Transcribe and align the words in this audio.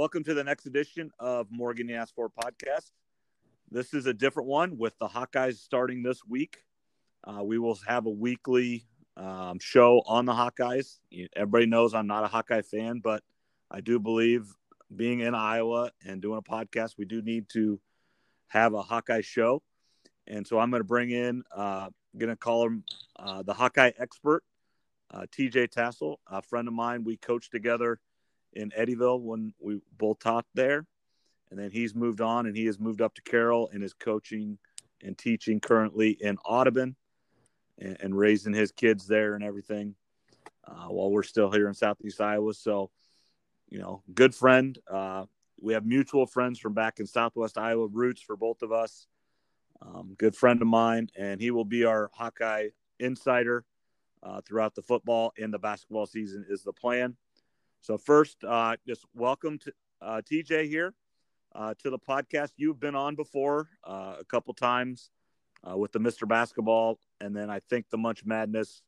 welcome 0.00 0.24
to 0.24 0.32
the 0.32 0.42
next 0.42 0.64
edition 0.64 1.10
of 1.18 1.46
Morgan 1.50 1.88
For 2.16 2.30
podcast. 2.30 2.92
This 3.70 3.92
is 3.92 4.06
a 4.06 4.14
different 4.14 4.48
one 4.48 4.78
with 4.78 4.98
the 4.98 5.06
Hawkeyes 5.06 5.56
starting 5.56 6.02
this 6.02 6.22
week. 6.26 6.64
Uh, 7.22 7.44
we 7.44 7.58
will 7.58 7.78
have 7.86 8.06
a 8.06 8.10
weekly 8.10 8.86
um, 9.18 9.58
show 9.58 10.02
on 10.06 10.24
the 10.24 10.32
Hawkeyes. 10.32 11.00
Everybody 11.36 11.66
knows 11.66 11.92
I'm 11.92 12.06
not 12.06 12.24
a 12.24 12.28
Hawkeye 12.28 12.62
fan, 12.62 13.00
but 13.00 13.22
I 13.70 13.82
do 13.82 14.00
believe 14.00 14.46
being 14.96 15.20
in 15.20 15.34
Iowa 15.34 15.90
and 16.02 16.22
doing 16.22 16.38
a 16.38 16.50
podcast, 16.50 16.94
we 16.96 17.04
do 17.04 17.20
need 17.20 17.50
to 17.50 17.78
have 18.48 18.72
a 18.72 18.80
Hawkeye 18.80 19.20
show. 19.20 19.62
And 20.26 20.46
so 20.46 20.58
I'm 20.58 20.70
going 20.70 20.80
to 20.80 20.88
bring 20.88 21.10
in, 21.10 21.42
uh, 21.54 21.90
going 22.16 22.30
to 22.30 22.36
call 22.36 22.66
him 22.66 22.84
uh, 23.18 23.42
the 23.42 23.52
Hawkeye 23.52 23.90
expert, 23.98 24.44
uh, 25.12 25.26
TJ 25.30 25.68
Tassell, 25.68 26.16
a 26.26 26.40
friend 26.40 26.68
of 26.68 26.72
mine. 26.72 27.04
We 27.04 27.18
coached 27.18 27.52
together 27.52 28.00
in 28.52 28.70
Eddyville 28.70 29.20
when 29.20 29.52
we 29.60 29.80
both 29.96 30.18
taught 30.18 30.46
there. 30.54 30.86
And 31.50 31.58
then 31.58 31.70
he's 31.70 31.94
moved 31.94 32.20
on 32.20 32.46
and 32.46 32.56
he 32.56 32.66
has 32.66 32.78
moved 32.78 33.00
up 33.00 33.14
to 33.14 33.22
Carroll 33.22 33.70
and 33.72 33.82
is 33.82 33.92
coaching 33.92 34.58
and 35.02 35.18
teaching 35.18 35.60
currently 35.60 36.10
in 36.10 36.38
Audubon 36.38 36.94
and, 37.78 37.96
and 38.00 38.16
raising 38.16 38.52
his 38.52 38.70
kids 38.70 39.06
there 39.06 39.34
and 39.34 39.42
everything 39.42 39.94
uh, 40.66 40.86
while 40.86 41.10
we're 41.10 41.22
still 41.22 41.50
here 41.50 41.66
in 41.66 41.74
Southeast 41.74 42.20
Iowa. 42.20 42.54
So, 42.54 42.90
you 43.68 43.78
know, 43.78 44.02
good 44.14 44.34
friend. 44.34 44.78
Uh, 44.88 45.24
we 45.60 45.72
have 45.72 45.84
mutual 45.84 46.26
friends 46.26 46.58
from 46.58 46.72
back 46.72 47.00
in 47.00 47.06
Southwest 47.06 47.58
Iowa, 47.58 47.88
roots 47.88 48.22
for 48.22 48.36
both 48.36 48.62
of 48.62 48.72
us. 48.72 49.06
Um, 49.82 50.14
good 50.18 50.36
friend 50.36 50.60
of 50.60 50.68
mine, 50.68 51.08
and 51.16 51.40
he 51.40 51.50
will 51.50 51.64
be 51.64 51.84
our 51.84 52.10
Hawkeye 52.12 52.68
insider 52.98 53.64
uh, 54.22 54.40
throughout 54.42 54.74
the 54.74 54.82
football 54.82 55.32
and 55.38 55.52
the 55.52 55.58
basketball 55.58 56.06
season 56.06 56.44
is 56.48 56.62
the 56.62 56.72
plan. 56.72 57.16
So 57.82 57.96
first, 57.96 58.44
uh, 58.44 58.76
just 58.86 59.06
welcome 59.14 59.58
to 59.60 59.72
uh, 60.02 60.20
TJ 60.30 60.68
here 60.68 60.92
uh, 61.54 61.72
to 61.78 61.88
the 61.88 61.98
podcast. 61.98 62.50
You've 62.56 62.78
been 62.78 62.94
on 62.94 63.14
before 63.14 63.70
uh, 63.82 64.16
a 64.20 64.24
couple 64.26 64.52
times 64.52 65.08
uh, 65.68 65.78
with 65.78 65.90
the 65.92 65.98
Mr. 65.98 66.28
Basketball, 66.28 66.98
and 67.22 67.34
then 67.34 67.48
I 67.48 67.60
think 67.70 67.88
the 67.88 67.96
Munch 67.96 68.22
Madness 68.26 68.82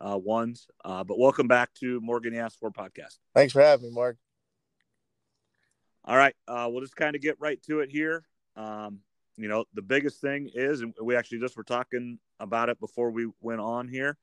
uh, 0.00 0.16
ones. 0.16 0.68
Uh, 0.84 1.02
but 1.02 1.18
welcome 1.18 1.48
back 1.48 1.74
to 1.80 2.00
Morgan 2.00 2.32
Asked 2.36 2.60
For 2.60 2.70
podcast. 2.70 3.18
Thanks 3.34 3.52
for 3.52 3.60
having 3.60 3.88
me, 3.88 3.94
Mark. 3.94 4.16
All 6.04 6.16
right, 6.16 6.34
uh, 6.46 6.68
we'll 6.70 6.82
just 6.82 6.96
kind 6.96 7.16
of 7.16 7.20
get 7.20 7.40
right 7.40 7.60
to 7.64 7.80
it 7.80 7.90
here. 7.90 8.24
Um, 8.54 9.00
you 9.36 9.48
know, 9.48 9.64
the 9.74 9.82
biggest 9.82 10.20
thing 10.20 10.48
is, 10.54 10.80
and 10.80 10.94
we 11.02 11.16
actually 11.16 11.40
just 11.40 11.56
were 11.56 11.64
talking 11.64 12.20
about 12.38 12.68
it 12.68 12.78
before 12.78 13.10
we 13.10 13.26
went 13.40 13.60
on 13.60 13.88
here. 13.88 14.16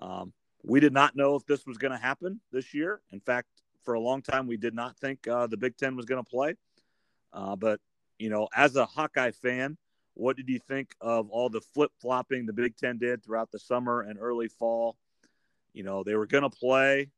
Um, 0.00 0.32
we 0.64 0.80
did 0.80 0.92
not 0.92 1.14
know 1.14 1.36
if 1.36 1.44
this 1.46 1.66
was 1.66 1.76
going 1.76 1.92
to 1.92 1.98
happen 1.98 2.40
this 2.50 2.72
year. 2.72 3.00
In 3.12 3.20
fact, 3.20 3.48
for 3.84 3.94
a 3.94 4.00
long 4.00 4.22
time, 4.22 4.46
we 4.46 4.56
did 4.56 4.74
not 4.74 4.96
think 4.96 5.28
uh, 5.28 5.46
the 5.46 5.56
Big 5.56 5.76
Ten 5.76 5.94
was 5.94 6.06
going 6.06 6.24
to 6.24 6.28
play. 6.28 6.54
Uh, 7.32 7.54
but 7.54 7.80
you 8.18 8.30
know, 8.30 8.48
as 8.56 8.76
a 8.76 8.86
Hawkeye 8.86 9.32
fan, 9.32 9.76
what 10.14 10.36
did 10.36 10.48
you 10.48 10.58
think 10.58 10.94
of 11.00 11.28
all 11.30 11.50
the 11.50 11.60
flip 11.60 11.90
flopping 12.00 12.46
the 12.46 12.52
Big 12.52 12.76
Ten 12.76 12.98
did 12.98 13.22
throughout 13.22 13.50
the 13.50 13.58
summer 13.58 14.00
and 14.02 14.18
early 14.18 14.48
fall? 14.48 14.96
You 15.72 15.82
know, 15.82 16.02
they 16.02 16.14
were 16.14 16.26
going 16.26 16.44
to 16.44 16.50
play. 16.50 17.10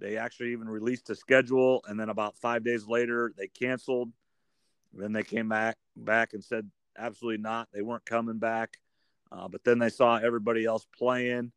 They 0.00 0.16
actually 0.16 0.52
even 0.52 0.68
released 0.68 1.10
a 1.10 1.14
schedule, 1.14 1.84
and 1.86 1.98
then 1.98 2.08
about 2.08 2.36
five 2.36 2.64
days 2.64 2.86
later, 2.86 3.32
they 3.36 3.48
canceled. 3.48 4.10
Then 4.92 5.12
they 5.12 5.22
came 5.22 5.48
back 5.48 5.76
back 5.96 6.32
and 6.32 6.42
said 6.42 6.68
absolutely 6.96 7.42
not. 7.42 7.68
They 7.72 7.82
weren't 7.82 8.06
coming 8.06 8.38
back. 8.38 8.78
Uh, 9.30 9.46
but 9.46 9.62
then 9.62 9.78
they 9.78 9.90
saw 9.90 10.16
everybody 10.16 10.64
else 10.64 10.86
playing 10.96 11.52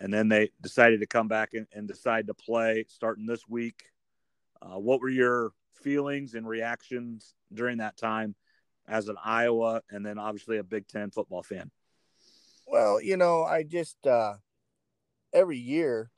and 0.00 0.12
then 0.12 0.28
they 0.28 0.50
decided 0.60 1.00
to 1.00 1.06
come 1.06 1.28
back 1.28 1.54
and, 1.54 1.66
and 1.72 1.86
decide 1.86 2.26
to 2.26 2.34
play 2.34 2.84
starting 2.88 3.26
this 3.26 3.48
week. 3.48 3.84
Uh, 4.60 4.78
what 4.78 5.00
were 5.00 5.08
your 5.08 5.52
feelings 5.74 6.34
and 6.34 6.48
reactions 6.48 7.34
during 7.52 7.78
that 7.78 7.96
time 7.96 8.34
as 8.88 9.08
an 9.08 9.16
Iowa 9.22 9.82
and 9.90 10.04
then 10.04 10.18
obviously 10.18 10.58
a 10.58 10.64
Big 10.64 10.88
Ten 10.88 11.10
football 11.10 11.42
fan? 11.42 11.70
Well, 12.66 13.00
you 13.00 13.16
know, 13.16 13.44
I 13.44 13.62
just 13.62 14.04
uh, 14.06 14.34
every 15.32 15.58
year 15.58 16.10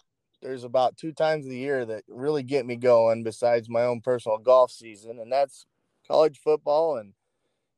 there's 0.42 0.64
about 0.64 0.96
two 0.96 1.12
times 1.12 1.46
a 1.46 1.54
year 1.54 1.84
that 1.84 2.04
really 2.08 2.42
get 2.42 2.66
me 2.66 2.76
going 2.76 3.24
besides 3.24 3.68
my 3.68 3.82
own 3.82 4.00
personal 4.00 4.38
golf 4.38 4.70
season, 4.70 5.18
and 5.18 5.30
that's 5.30 5.66
college 6.06 6.38
football 6.38 6.98
and 6.98 7.14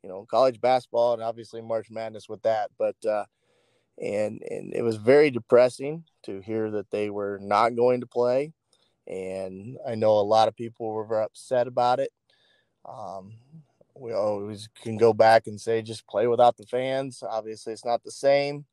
you 0.02 0.08
know 0.08 0.26
college 0.30 0.60
basketball 0.60 1.14
and 1.14 1.22
obviously 1.22 1.62
March 1.62 1.90
Madness 1.90 2.28
with 2.28 2.42
that. 2.42 2.70
But 2.78 2.96
uh, 3.06 3.24
and 4.00 4.42
and 4.48 4.74
it 4.74 4.82
was 4.82 4.96
very 4.96 5.30
depressing 5.30 6.04
to 6.24 6.40
hear 6.40 6.70
that 6.70 6.90
they 6.90 7.10
were 7.10 7.38
not 7.40 7.76
going 7.76 8.00
to 8.00 8.06
play. 8.06 8.52
And 9.06 9.78
i 9.86 9.94
know 9.94 10.18
a 10.18 10.20
lot 10.20 10.48
of 10.48 10.56
people 10.56 10.92
were 10.92 11.22
upset 11.22 11.66
about 11.66 12.00
it. 12.00 12.10
Um, 12.88 13.34
we 13.94 14.12
always 14.12 14.68
can 14.82 14.96
go 14.96 15.12
back 15.12 15.46
and 15.46 15.60
say 15.60 15.82
just 15.82 16.06
play 16.06 16.26
without 16.26 16.56
the 16.56 16.66
fans. 16.66 17.22
Obviously 17.28 17.72
it's 17.72 17.84
not 17.84 18.02
the 18.02 18.10
same 18.10 18.64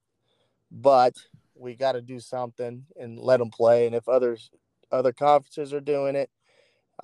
but 0.71 1.13
we 1.53 1.75
got 1.75 1.93
to 1.93 2.01
do 2.01 2.19
something 2.19 2.83
and 2.99 3.19
let 3.19 3.37
them 3.37 3.49
play. 3.49 3.85
And 3.85 3.95
if 3.95 4.09
others 4.09 4.49
other 4.91 5.13
conferences 5.13 5.73
are 5.73 5.81
doing 5.81 6.15
it 6.15 6.29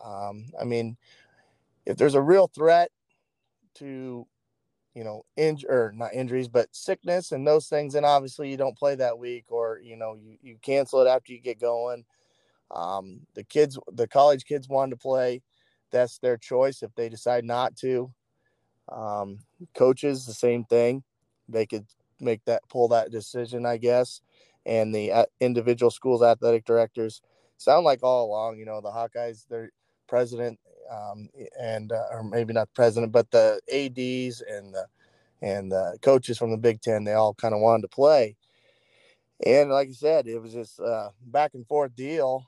um, 0.03 0.45
i 0.59 0.63
mean 0.63 0.97
if 1.85 1.97
there's 1.97 2.15
a 2.15 2.21
real 2.21 2.47
threat 2.47 2.91
to 3.75 4.25
you 4.93 5.03
know, 5.03 5.23
inj 5.37 5.63
or 5.65 5.93
not 5.95 6.13
injuries, 6.13 6.47
but 6.47 6.67
sickness 6.71 7.31
and 7.31 7.47
those 7.47 7.67
things. 7.67 7.95
And 7.95 8.05
obviously 8.05 8.49
you 8.49 8.57
don't 8.57 8.77
play 8.77 8.95
that 8.95 9.17
week 9.17 9.45
or, 9.49 9.79
you 9.81 9.95
know, 9.95 10.15
you, 10.15 10.37
you 10.41 10.57
cancel 10.61 11.01
it 11.01 11.07
after 11.07 11.31
you 11.31 11.39
get 11.39 11.59
going. 11.59 12.03
Um, 12.71 13.21
the 13.33 13.43
kids, 13.43 13.77
the 13.91 14.07
college 14.07 14.45
kids 14.45 14.67
wanted 14.67 14.91
to 14.91 14.97
play. 14.97 15.41
That's 15.91 16.17
their 16.17 16.37
choice. 16.37 16.83
If 16.83 16.93
they 16.95 17.09
decide 17.09 17.43
not 17.43 17.75
to, 17.77 18.11
um, 18.91 19.39
coaches, 19.75 20.25
the 20.25 20.33
same 20.33 20.63
thing. 20.65 21.03
They 21.47 21.65
could 21.65 21.85
make 22.19 22.43
that, 22.45 22.61
pull 22.69 22.87
that 22.89 23.11
decision, 23.11 23.65
I 23.65 23.77
guess. 23.77 24.21
And 24.65 24.93
the 24.93 25.11
uh, 25.11 25.25
individual 25.39 25.91
schools 25.91 26.21
athletic 26.21 26.65
directors 26.65 27.21
sound 27.57 27.85
like 27.85 28.03
all 28.03 28.25
along, 28.25 28.57
you 28.57 28.65
know, 28.65 28.81
the 28.81 28.89
Hawkeyes, 28.89 29.47
their 29.47 29.71
president 30.07 30.59
um, 30.91 31.29
and 31.59 31.91
uh, 31.91 32.05
or 32.11 32.23
maybe 32.23 32.53
not 32.53 32.67
the 32.67 32.73
president, 32.75 33.11
but 33.11 33.31
the 33.31 33.59
ads 33.71 34.41
and 34.41 34.73
the 34.73 34.85
and 35.41 35.71
the 35.71 35.97
coaches 36.01 36.37
from 36.37 36.51
the 36.51 36.57
Big 36.57 36.81
Ten. 36.81 37.03
They 37.03 37.13
all 37.13 37.33
kind 37.33 37.53
of 37.53 37.61
wanted 37.61 37.83
to 37.83 37.87
play, 37.87 38.35
and 39.45 39.71
like 39.71 39.89
I 39.89 39.93
said, 39.93 40.27
it 40.27 40.39
was 40.39 40.53
just 40.53 40.79
a 40.79 41.11
back 41.25 41.51
and 41.53 41.65
forth 41.67 41.95
deal, 41.95 42.45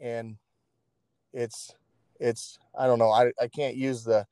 and 0.00 0.36
it's 1.32 1.72
it's 2.18 2.58
I 2.78 2.86
don't 2.86 2.98
know 2.98 3.10
I 3.10 3.32
I 3.40 3.48
can't 3.48 3.76
use 3.76 4.04
the 4.04 4.26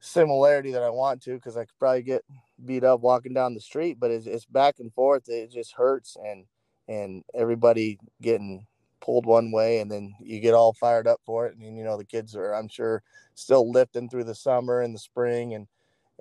similarity 0.00 0.72
that 0.72 0.82
I 0.82 0.90
want 0.90 1.22
to 1.22 1.34
because 1.34 1.56
I 1.56 1.64
could 1.64 1.78
probably 1.78 2.02
get 2.02 2.22
beat 2.64 2.84
up 2.84 3.00
walking 3.00 3.32
down 3.32 3.54
the 3.54 3.60
street, 3.60 3.98
but 3.98 4.10
it's, 4.10 4.26
it's 4.26 4.44
back 4.44 4.76
and 4.78 4.92
forth. 4.92 5.28
It 5.28 5.50
just 5.50 5.74
hurts 5.74 6.16
and 6.22 6.44
and 6.86 7.24
everybody 7.34 7.98
getting 8.20 8.66
pulled 9.04 9.26
one 9.26 9.52
way 9.52 9.80
and 9.80 9.90
then 9.90 10.14
you 10.20 10.40
get 10.40 10.54
all 10.54 10.72
fired 10.72 11.06
up 11.06 11.20
for 11.26 11.46
it 11.46 11.54
and 11.56 11.76
you 11.76 11.84
know 11.84 11.98
the 11.98 12.04
kids 12.04 12.34
are 12.34 12.54
i'm 12.54 12.68
sure 12.68 13.02
still 13.34 13.70
lifting 13.70 14.08
through 14.08 14.24
the 14.24 14.34
summer 14.34 14.80
and 14.80 14.94
the 14.94 14.98
spring 14.98 15.54
and 15.54 15.66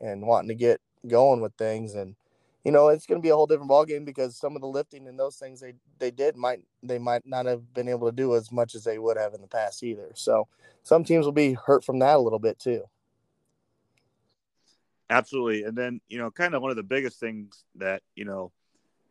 and 0.02 0.22
wanting 0.22 0.50
to 0.50 0.56
get 0.56 0.82
going 1.08 1.42
with 1.42 1.54
things. 1.56 1.96
And 1.96 2.16
you 2.64 2.72
know 2.72 2.90
it's 2.90 3.06
going 3.06 3.20
to 3.20 3.24
be 3.24 3.30
a 3.30 3.36
whole 3.36 3.48
different 3.48 3.70
ball 3.70 3.86
game 3.86 4.06
because 4.06 4.36
some 4.36 4.56
of 4.56 4.62
the 4.62 4.68
lifting 4.68 5.08
and 5.08 5.20
those 5.20 5.38
things 5.38 5.60
they 5.60 5.74
they 6.00 6.12
did 6.12 6.36
might 6.36 6.62
they 6.82 7.00
might 7.00 7.26
not 7.26 7.46
have 7.46 7.74
been 7.74 7.90
able 7.90 8.08
to 8.10 8.16
do 8.16 8.36
as 8.36 8.52
much 8.52 8.76
as 8.76 8.84
they 8.84 9.00
would 9.00 9.18
have 9.18 9.34
in 9.34 9.42
the 9.42 9.48
past 9.48 9.84
either. 9.84 10.12
So 10.16 10.48
some 10.84 11.04
teams 11.04 11.26
will 11.26 11.34
be 11.34 11.54
hurt 11.54 11.84
from 11.84 12.00
that 12.00 12.16
a 12.16 12.20
little 12.20 12.40
bit 12.40 12.60
too. 12.60 12.84
Absolutely. 15.10 15.64
And 15.64 15.78
then 15.78 16.02
you 16.08 16.18
know 16.18 16.32
kind 16.32 16.56
of 16.56 16.62
one 16.62 16.72
of 16.72 16.78
the 16.78 16.84
biggest 16.84 17.20
things 17.20 17.66
that 17.76 18.02
you 18.16 18.26
know 18.26 18.52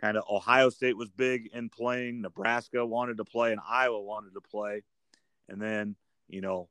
kind 0.02 0.16
of 0.16 0.24
Ohio 0.28 0.68
State 0.68 0.96
was 0.96 1.10
big 1.10 1.48
in 1.54 1.68
playing. 1.68 2.20
Nebraska 2.20 2.84
wanted 2.84 3.18
to 3.18 3.24
play, 3.24 3.52
and 3.52 3.60
Iowa 3.66 4.00
wanted 4.00 4.34
to 4.34 4.40
play, 4.40 4.82
and 5.48 5.62
then 5.62 5.94
you 6.28 6.40
know 6.40 6.68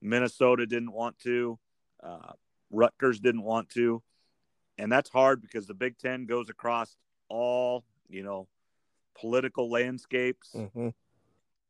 Minnesota 0.00 0.64
didn't 0.64 0.92
want 0.92 1.18
to, 1.20 1.58
uh, 2.02 2.32
Rutgers 2.70 3.18
didn't 3.18 3.42
want 3.42 3.68
to, 3.70 4.02
and 4.78 4.90
that's 4.90 5.10
hard 5.10 5.42
because 5.42 5.66
the 5.66 5.74
Big 5.74 5.98
Ten 5.98 6.24
goes 6.26 6.48
across 6.48 6.96
all 7.28 7.84
you 8.08 8.22
know 8.22 8.46
political 9.18 9.68
landscapes, 9.68 10.50
mm-hmm. 10.54 10.90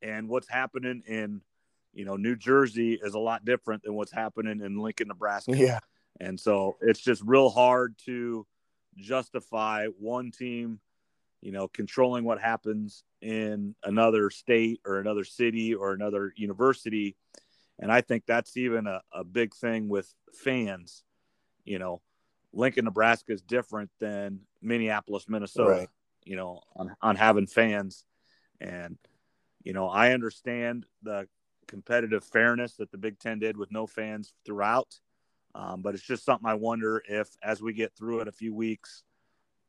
and 0.02 0.28
what's 0.28 0.49
happening 0.49 1.02
in 1.08 1.40
you 1.94 2.04
know 2.04 2.16
New 2.16 2.37
Jersey 2.37 2.99
is 3.02 3.14
a 3.14 3.19
lot 3.19 3.46
different 3.46 3.82
than 3.82 3.94
what's 3.94 4.12
happening 4.12 4.61
in 4.61 4.76
Lincoln, 4.76 5.08
Nebraska. 5.08 5.56
Yeah, 5.56 5.78
and 6.20 6.38
so 6.38 6.76
it's 6.82 7.00
just 7.00 7.22
real 7.25 7.49
hard 7.49 7.94
to 8.04 8.46
justify 8.99 9.87
one 9.99 10.31
team 10.32 10.81
you 11.40 11.52
know, 11.52 11.69
controlling 11.69 12.25
what 12.25 12.40
happens 12.40 13.05
in 13.20 13.75
another 13.85 14.31
state 14.31 14.81
or 14.85 14.99
another 14.99 15.25
city 15.25 15.75
or 15.75 15.93
another 15.93 16.32
university. 16.37 17.17
And 17.79 17.93
I 17.93 18.00
think 18.00 18.25
that's 18.26 18.56
even 18.56 18.87
a, 18.87 19.02
a 19.12 19.25
big 19.25 19.55
thing 19.55 19.88
with 19.88 20.12
fans. 20.35 21.05
You 21.64 21.79
know, 21.79 22.00
Lincoln, 22.52 22.87
Nebraska 22.87 23.32
is 23.32 23.43
different 23.43 23.90
than 24.00 24.40
Minneapolis, 24.61 25.29
Minnesota, 25.29 25.70
right. 25.70 25.88
you 26.25 26.37
know, 26.37 26.61
on, 26.75 26.96
on 27.00 27.17
having 27.17 27.46
fans. 27.46 28.05
And, 28.61 28.99
you 29.62 29.73
know, 29.73 29.88
I 29.88 30.12
understand 30.12 30.87
the 31.02 31.29
competitive 31.69 32.25
fairness 32.25 32.75
that 32.76 32.90
the 32.90 32.99
Big 32.99 33.19
Ten 33.19 33.38
did 33.38 33.56
with 33.56 33.70
no 33.70 33.87
fans 33.87 34.32
throughout. 34.44 34.99
Um, 35.55 35.82
but 35.82 35.94
it's 35.94 36.02
just 36.02 36.25
something 36.25 36.49
I 36.49 36.55
wonder 36.55 37.02
if, 37.08 37.29
as 37.43 37.62
we 37.62 37.73
get 37.73 37.94
through 37.96 38.20
it 38.20 38.29
a 38.29 38.32
few 38.32 38.55
weeks, 38.55 39.05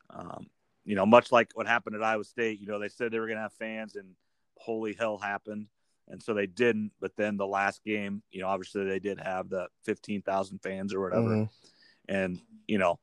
um, 0.10 0.48
you 0.90 0.96
know, 0.96 1.06
much 1.06 1.32
like 1.32 1.52
what 1.54 1.68
happened 1.68 1.96
at 1.96 2.02
Iowa 2.02 2.24
State, 2.24 2.60
you 2.60 2.66
know, 2.66 2.80
they 2.80 2.90
said 2.90 3.12
they 3.12 3.20
were 3.20 3.28
going 3.28 3.38
to 3.38 3.44
have 3.44 3.54
fans, 3.54 3.96
and 3.96 4.16
holy 4.58 4.94
hell 4.94 5.20
happened, 5.20 5.68
and 6.08 6.22
so 6.22 6.34
they 6.34 6.48
didn't. 6.48 6.94
But 7.00 7.12
then 7.16 7.38
the 7.38 7.46
last 7.46 7.84
game, 7.84 8.24
you 8.32 8.42
know, 8.42 8.48
obviously 8.48 8.86
they 8.86 8.98
did 8.98 9.20
have 9.20 9.50
the 9.50 9.68
fifteen 9.86 10.24
thousand 10.24 10.64
fans 10.64 10.96
or 10.96 11.00
whatever, 11.02 11.28
mm-hmm. 11.28 12.16
and 12.16 12.42
you 12.68 12.80
know, 12.80 12.98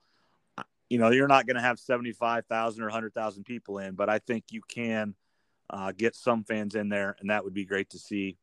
you 0.90 0.98
know, 0.98 1.12
you're 1.12 1.28
not 1.28 1.46
going 1.46 1.54
to 1.54 1.62
have 1.62 1.78
seventy 1.78 2.10
five 2.10 2.44
thousand 2.46 2.82
or 2.82 2.88
hundred 2.88 3.14
thousand 3.14 3.44
people 3.44 3.78
in, 3.78 3.94
but 3.94 4.10
I 4.10 4.18
think 4.18 4.46
you 4.50 4.62
can 4.66 5.14
uh, 5.70 5.92
get 5.96 6.16
some 6.16 6.42
fans 6.42 6.74
in 6.74 6.88
there, 6.88 7.14
and 7.20 7.30
that 7.30 7.44
would 7.44 7.54
be 7.54 7.66
great 7.66 7.90
to 7.90 8.00
see 8.00 8.36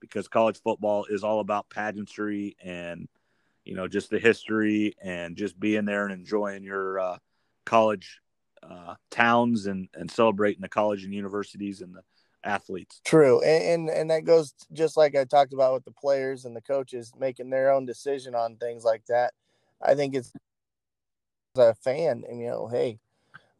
because 0.00 0.26
college 0.26 0.58
football 0.62 1.04
is 1.10 1.22
all 1.22 1.40
about 1.40 1.68
pageantry 1.68 2.56
and 2.64 3.08
you 3.66 3.74
know 3.74 3.88
just 3.88 4.08
the 4.08 4.18
history 4.18 4.94
and 5.02 5.36
just 5.36 5.60
being 5.60 5.84
there 5.84 6.06
and 6.06 6.14
enjoying 6.14 6.64
your 6.64 6.98
uh, 6.98 7.18
college 7.66 8.22
uh, 8.68 8.94
towns 9.10 9.66
and 9.66 9.88
and 9.94 10.10
celebrating 10.10 10.62
the 10.62 10.68
college 10.68 11.04
and 11.04 11.14
universities 11.14 11.80
and 11.80 11.94
the 11.94 12.02
athletes. 12.44 13.00
True, 13.04 13.42
and, 13.42 13.88
and 13.88 13.90
and 13.90 14.10
that 14.10 14.24
goes 14.24 14.54
just 14.72 14.96
like 14.96 15.16
I 15.16 15.24
talked 15.24 15.52
about 15.52 15.74
with 15.74 15.84
the 15.84 15.92
players 15.92 16.44
and 16.44 16.54
the 16.54 16.60
coaches 16.60 17.12
making 17.18 17.50
their 17.50 17.70
own 17.70 17.86
decision 17.86 18.34
on 18.34 18.56
things 18.56 18.84
like 18.84 19.04
that. 19.06 19.32
I 19.82 19.94
think 19.94 20.14
it's 20.14 20.32
as 21.56 21.70
a 21.70 21.74
fan, 21.74 22.24
and 22.28 22.40
you 22.40 22.48
know, 22.48 22.68
hey, 22.68 22.98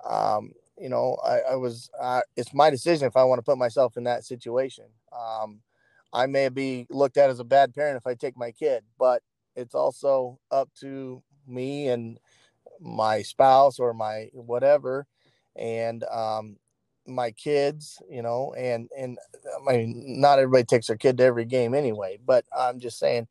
um, 0.04 0.52
you 0.78 0.88
know, 0.88 1.16
I, 1.24 1.52
I 1.52 1.56
was, 1.56 1.90
uh, 1.98 2.20
it's 2.36 2.52
my 2.52 2.70
decision 2.70 3.06
if 3.06 3.16
I 3.16 3.24
want 3.24 3.38
to 3.38 3.44
put 3.44 3.58
myself 3.58 3.96
in 3.96 4.04
that 4.04 4.24
situation. 4.24 4.86
Um, 5.12 5.60
I 6.12 6.26
may 6.26 6.48
be 6.48 6.86
looked 6.90 7.16
at 7.16 7.30
as 7.30 7.40
a 7.40 7.44
bad 7.44 7.74
parent 7.74 7.96
if 7.96 8.06
I 8.06 8.14
take 8.14 8.36
my 8.36 8.50
kid, 8.50 8.84
but 8.98 9.22
it's 9.54 9.74
also 9.74 10.38
up 10.50 10.68
to 10.80 11.22
me 11.46 11.88
and 11.88 12.18
my 12.80 13.22
spouse 13.22 13.78
or 13.78 13.94
my 13.94 14.30
whatever, 14.32 15.06
and 15.56 16.04
um, 16.04 16.56
my 17.06 17.30
kids, 17.32 18.00
you 18.10 18.22
know, 18.22 18.54
and 18.56 18.88
and 18.96 19.18
I 19.68 19.72
mean, 19.72 20.20
not 20.20 20.38
everybody 20.38 20.64
takes 20.64 20.88
their 20.88 20.96
kid 20.96 21.18
to 21.18 21.24
every 21.24 21.44
game 21.44 21.74
anyway, 21.74 22.18
but 22.24 22.44
I'm 22.56 22.80
just 22.80 22.98
saying, 22.98 23.28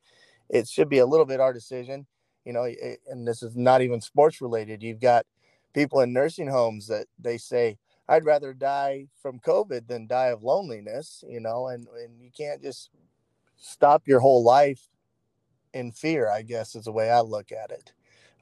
it 0.49 0.67
should 0.67 0.89
be 0.89 0.99
a 0.99 1.05
little 1.05 1.25
bit 1.25 1.39
our 1.39 1.53
decision, 1.53 2.05
you 2.45 2.53
know, 2.53 2.67
and 3.09 3.27
this 3.27 3.43
is 3.43 3.55
not 3.55 3.81
even 3.81 4.01
sports 4.01 4.41
related. 4.41 4.83
You've 4.83 5.01
got 5.01 5.25
people 5.73 6.01
in 6.01 6.13
nursing 6.13 6.47
homes 6.47 6.87
that 6.87 7.07
they 7.19 7.37
say 7.37 7.77
I'd 8.07 8.25
rather 8.25 8.53
die 8.53 9.07
from 9.21 9.39
COVID 9.39 9.87
than 9.87 10.07
die 10.07 10.27
of 10.27 10.43
loneliness, 10.43 11.23
you 11.27 11.39
know, 11.39 11.67
and, 11.67 11.87
and 11.87 12.21
you 12.21 12.29
can't 12.35 12.61
just 12.61 12.91
stop 13.57 14.07
your 14.07 14.19
whole 14.19 14.43
life 14.43 14.81
in 15.73 15.91
fear, 15.91 16.29
I 16.29 16.43
guess 16.43 16.75
is 16.75 16.85
the 16.85 16.91
way 16.91 17.09
I 17.09 17.21
look 17.21 17.51
at 17.51 17.71
it. 17.71 17.93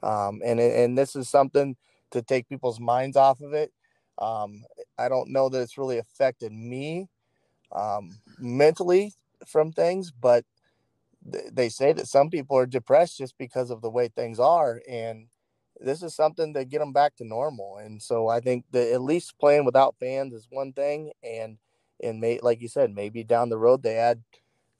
Um, 0.04 0.42
and, 0.44 0.60
and 0.60 0.98
this 0.98 1.16
is 1.16 1.28
something 1.28 1.76
to 2.10 2.22
take 2.22 2.48
people's 2.48 2.78
minds 2.78 3.16
off 3.16 3.40
of 3.40 3.54
it. 3.54 3.72
Um, 4.18 4.64
I 4.98 5.08
don't 5.08 5.32
know 5.32 5.48
that 5.48 5.60
it's 5.60 5.78
really 5.78 5.98
affected 5.98 6.52
me 6.52 7.08
um, 7.72 8.10
mentally 8.38 9.14
from 9.46 9.72
things, 9.72 10.12
but 10.12 10.44
th- 11.30 11.46
they 11.52 11.68
say 11.68 11.92
that 11.92 12.06
some 12.06 12.30
people 12.30 12.56
are 12.56 12.66
depressed 12.66 13.18
just 13.18 13.36
because 13.38 13.70
of 13.70 13.82
the 13.82 13.90
way 13.90 14.08
things 14.08 14.38
are. 14.38 14.80
And 14.88 15.26
this 15.80 16.02
is 16.02 16.14
something 16.14 16.54
to 16.54 16.64
get 16.64 16.78
them 16.78 16.92
back 16.92 17.16
to 17.16 17.24
normal. 17.24 17.78
And 17.78 18.00
so 18.00 18.28
I 18.28 18.40
think 18.40 18.64
that 18.72 18.92
at 18.92 19.02
least 19.02 19.38
playing 19.38 19.64
without 19.64 19.96
fans 19.98 20.32
is 20.32 20.46
one 20.50 20.72
thing. 20.72 21.12
And, 21.22 21.58
and 22.02 22.20
may, 22.20 22.38
like 22.42 22.60
you 22.60 22.68
said, 22.68 22.94
maybe 22.94 23.24
down 23.24 23.48
the 23.48 23.58
road 23.58 23.82
they 23.82 23.96
add 23.96 24.22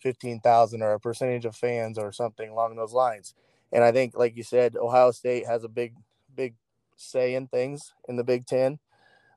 15,000 0.00 0.82
or 0.82 0.93
a 0.93 1.00
percentage 1.00 1.44
of 1.44 1.56
fans 1.56 1.99
or 1.99 2.12
something 2.12 2.50
along 2.50 2.76
those 2.76 2.93
lines. 2.93 3.35
And 3.75 3.82
I 3.82 3.91
think, 3.91 4.17
like 4.17 4.37
you 4.37 4.44
said, 4.44 4.76
Ohio 4.76 5.11
State 5.11 5.47
has 5.47 5.65
a 5.65 5.69
big, 5.69 5.94
big 6.35 6.55
say 6.97 7.35
in 7.35 7.49
things 7.49 7.93
in 8.09 8.15
the 8.15 8.23
Big 8.23 8.47
Ten. 8.47 8.79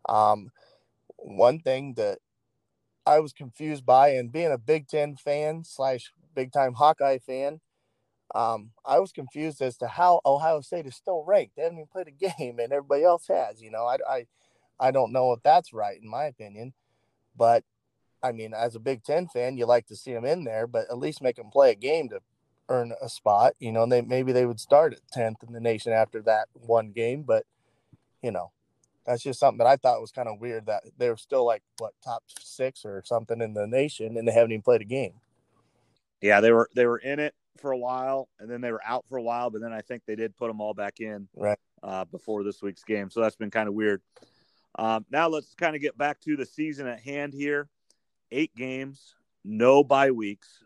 Um, 0.07 0.51
one 1.17 1.59
thing 1.59 1.95
that 1.95 2.19
I 3.07 3.19
was 3.19 3.33
confused 3.33 3.83
by, 3.83 4.09
and 4.09 4.31
being 4.31 4.51
a 4.51 4.59
Big 4.59 4.87
Ten 4.87 5.15
fan 5.15 5.63
slash 5.65 6.13
big 6.35 6.51
time 6.51 6.75
Hawkeye 6.75 7.17
fan, 7.17 7.61
um, 8.35 8.71
I 8.85 8.99
was 8.99 9.11
confused 9.11 9.59
as 9.61 9.75
to 9.77 9.87
how 9.87 10.21
Ohio 10.23 10.61
State 10.61 10.85
is 10.85 10.95
still 10.95 11.23
ranked. 11.25 11.55
They 11.55 11.63
haven't 11.63 11.79
even 11.79 11.87
played 11.87 12.07
a 12.07 12.11
game, 12.11 12.59
and 12.59 12.71
everybody 12.71 13.03
else 13.03 13.25
has. 13.27 13.59
You 13.59 13.71
know, 13.71 13.85
I, 13.85 13.97
I, 14.07 14.27
I 14.79 14.91
don't 14.91 15.11
know 15.11 15.33
if 15.33 15.41
that's 15.41 15.73
right 15.73 15.99
in 15.99 16.07
my 16.07 16.25
opinion, 16.25 16.73
but 17.35 17.63
I 18.21 18.33
mean, 18.33 18.53
as 18.53 18.75
a 18.75 18.79
Big 18.79 19.03
Ten 19.03 19.27
fan, 19.27 19.57
you 19.57 19.65
like 19.65 19.87
to 19.87 19.95
see 19.95 20.13
them 20.13 20.25
in 20.25 20.43
there, 20.43 20.67
but 20.67 20.85
at 20.91 20.99
least 20.99 21.23
make 21.23 21.37
them 21.37 21.49
play 21.49 21.71
a 21.71 21.75
game 21.75 22.09
to 22.09 22.19
earn 22.69 22.93
a 23.01 23.09
spot. 23.09 23.53
You 23.59 23.71
know, 23.71 23.85
they 23.85 24.01
maybe 24.01 24.31
they 24.31 24.45
would 24.45 24.59
start 24.59 24.93
at 24.93 24.99
tenth 25.11 25.43
in 25.43 25.53
the 25.53 25.59
nation 25.59 25.91
after 25.93 26.21
that 26.23 26.47
one 26.53 26.91
game, 26.91 27.23
but 27.23 27.45
you 28.21 28.31
know, 28.31 28.51
that's 29.05 29.23
just 29.23 29.39
something 29.39 29.59
that 29.59 29.67
I 29.67 29.77
thought 29.77 30.01
was 30.01 30.11
kind 30.11 30.27
of 30.27 30.39
weird 30.39 30.65
that 30.65 30.83
they 30.97 31.09
were 31.09 31.17
still 31.17 31.45
like 31.45 31.63
what 31.77 31.93
top 32.03 32.23
six 32.39 32.83
or 32.85 33.01
something 33.05 33.41
in 33.41 33.53
the 33.53 33.67
nation, 33.67 34.17
and 34.17 34.27
they 34.27 34.33
haven't 34.33 34.51
even 34.51 34.61
played 34.61 34.81
a 34.81 34.85
game. 34.85 35.13
Yeah, 36.21 36.41
they 36.41 36.51
were 36.51 36.69
they 36.75 36.85
were 36.85 36.97
in 36.97 37.19
it 37.19 37.33
for 37.57 37.71
a 37.71 37.77
while, 37.77 38.27
and 38.39 38.49
then 38.49 38.61
they 38.61 38.71
were 38.71 38.83
out 38.85 39.05
for 39.07 39.17
a 39.17 39.23
while, 39.23 39.49
but 39.49 39.61
then 39.61 39.73
I 39.73 39.81
think 39.81 40.03
they 40.05 40.15
did 40.15 40.35
put 40.35 40.47
them 40.47 40.61
all 40.61 40.73
back 40.73 40.99
in 40.99 41.27
right 41.35 41.59
uh, 41.83 42.05
before 42.05 42.43
this 42.43 42.61
week's 42.61 42.83
game. 42.83 43.09
So 43.09 43.21
that's 43.21 43.35
been 43.35 43.51
kind 43.51 43.67
of 43.67 43.73
weird. 43.73 44.01
Um, 44.77 45.05
now 45.09 45.27
let's 45.27 45.55
kind 45.55 45.75
of 45.75 45.81
get 45.81 45.97
back 45.97 46.19
to 46.21 46.35
the 46.35 46.45
season 46.45 46.87
at 46.87 46.99
hand 46.99 47.33
here. 47.33 47.69
Eight 48.31 48.53
games, 48.55 49.15
no 49.43 49.83
bye 49.83 50.11
weeks, 50.11 50.63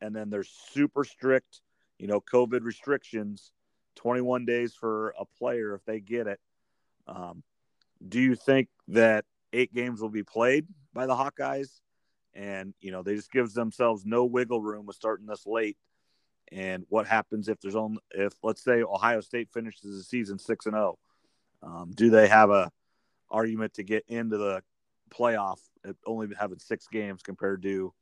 and 0.00 0.14
then 0.14 0.30
there's 0.30 0.50
super 0.72 1.04
strict, 1.04 1.60
you 1.98 2.06
know, 2.06 2.20
COVID 2.20 2.62
restrictions. 2.62 3.52
21 3.96 4.44
days 4.44 4.74
for 4.74 5.12
a 5.18 5.24
player 5.24 5.74
if 5.74 5.84
they 5.84 5.98
get 5.98 6.28
it. 6.28 6.38
Um, 7.08 7.42
do 8.06 8.20
you 8.20 8.36
think 8.36 8.68
that 8.86 9.24
eight 9.52 9.74
games 9.74 10.00
will 10.00 10.08
be 10.08 10.22
played 10.22 10.68
by 10.92 11.06
the 11.06 11.16
Hawkeyes? 11.16 11.80
And 12.32 12.74
you 12.80 12.92
know, 12.92 13.02
they 13.02 13.16
just 13.16 13.32
gives 13.32 13.54
themselves 13.54 14.06
no 14.06 14.24
wiggle 14.24 14.62
room 14.62 14.86
with 14.86 14.94
starting 14.94 15.26
this 15.26 15.46
late 15.46 15.76
and 16.52 16.84
what 16.88 17.06
happens 17.06 17.48
if 17.48 17.60
there's 17.60 17.76
only 17.76 17.98
if 18.12 18.32
let's 18.42 18.62
say 18.62 18.82
Ohio 18.82 19.20
State 19.20 19.50
finishes 19.52 19.96
the 19.96 20.02
season 20.02 20.38
six 20.38 20.66
and 20.66 20.74
zero, 20.74 20.98
oh, 21.62 21.66
um, 21.66 21.92
do 21.94 22.10
they 22.10 22.28
have 22.28 22.50
a 22.50 22.70
argument 23.30 23.74
to 23.74 23.82
get 23.82 24.04
into 24.08 24.38
the 24.38 24.62
playoff 25.10 25.58
at 25.84 25.96
only 26.06 26.28
having 26.38 26.58
six 26.58 26.86
games 26.90 27.22
compared 27.22 27.62
to 27.62 27.92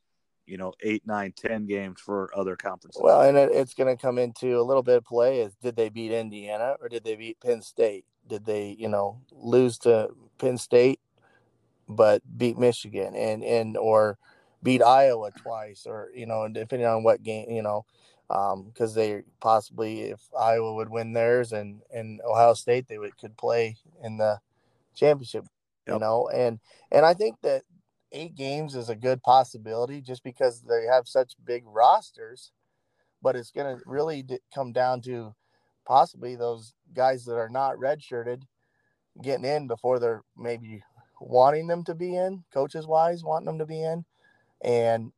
you 0.47 0.57
know 0.57 0.73
eight 0.81 1.03
nine 1.05 1.33
ten 1.35 1.65
games 1.65 1.99
for 1.99 2.29
other 2.35 2.55
conferences 2.55 3.01
well 3.03 3.21
and 3.21 3.37
it, 3.37 3.49
it's 3.51 3.73
going 3.73 3.93
to 3.93 4.01
come 4.01 4.17
into 4.17 4.59
a 4.59 4.63
little 4.63 4.83
bit 4.83 4.97
of 4.97 5.05
play 5.05 5.41
is 5.41 5.53
did 5.61 5.75
they 5.75 5.89
beat 5.89 6.11
indiana 6.11 6.75
or 6.81 6.89
did 6.89 7.03
they 7.03 7.15
beat 7.15 7.39
penn 7.39 7.61
state 7.61 8.05
did 8.27 8.45
they 8.45 8.75
you 8.79 8.89
know 8.89 9.19
lose 9.31 9.77
to 9.77 10.09
penn 10.37 10.57
state 10.57 10.99
but 11.87 12.21
beat 12.37 12.57
michigan 12.57 13.15
and 13.15 13.43
and 13.43 13.77
or 13.77 14.17
beat 14.63 14.81
iowa 14.81 15.31
twice 15.31 15.85
or 15.85 16.09
you 16.15 16.25
know 16.25 16.47
depending 16.47 16.87
on 16.87 17.03
what 17.03 17.23
game 17.23 17.49
you 17.49 17.61
know 17.61 17.85
because 18.27 18.89
um, 18.89 18.95
they 18.95 19.21
possibly 19.39 20.01
if 20.01 20.19
Iowa 20.37 20.73
would 20.75 20.89
win 20.89 21.13
theirs 21.13 21.53
and 21.53 21.81
and 21.93 22.19
Ohio 22.27 22.53
State 22.53 22.87
they 22.87 22.97
would 22.97 23.17
could 23.17 23.37
play 23.37 23.77
in 24.03 24.17
the 24.17 24.39
championship, 24.95 25.45
yep. 25.87 25.95
you 25.95 25.99
know, 25.99 26.29
and 26.29 26.59
and 26.91 27.05
I 27.05 27.13
think 27.13 27.37
that 27.43 27.63
eight 28.11 28.35
games 28.35 28.75
is 28.75 28.89
a 28.89 28.95
good 28.95 29.21
possibility 29.23 30.01
just 30.01 30.23
because 30.23 30.61
they 30.61 30.85
have 30.91 31.07
such 31.07 31.33
big 31.45 31.63
rosters, 31.65 32.51
but 33.21 33.35
it's 33.35 33.51
going 33.51 33.77
to 33.77 33.83
really 33.85 34.25
come 34.53 34.71
down 34.71 35.01
to 35.01 35.33
possibly 35.85 36.35
those 36.35 36.73
guys 36.93 37.25
that 37.25 37.35
are 37.35 37.49
not 37.49 37.77
redshirted 37.77 38.43
getting 39.21 39.45
in 39.45 39.67
before 39.67 39.99
they're 39.99 40.23
maybe 40.37 40.83
wanting 41.19 41.67
them 41.67 41.83
to 41.83 41.95
be 41.95 42.15
in, 42.15 42.43
coaches 42.53 42.85
wise, 42.85 43.23
wanting 43.23 43.47
them 43.47 43.59
to 43.59 43.65
be 43.65 43.81
in, 43.81 44.05
and 44.63 45.11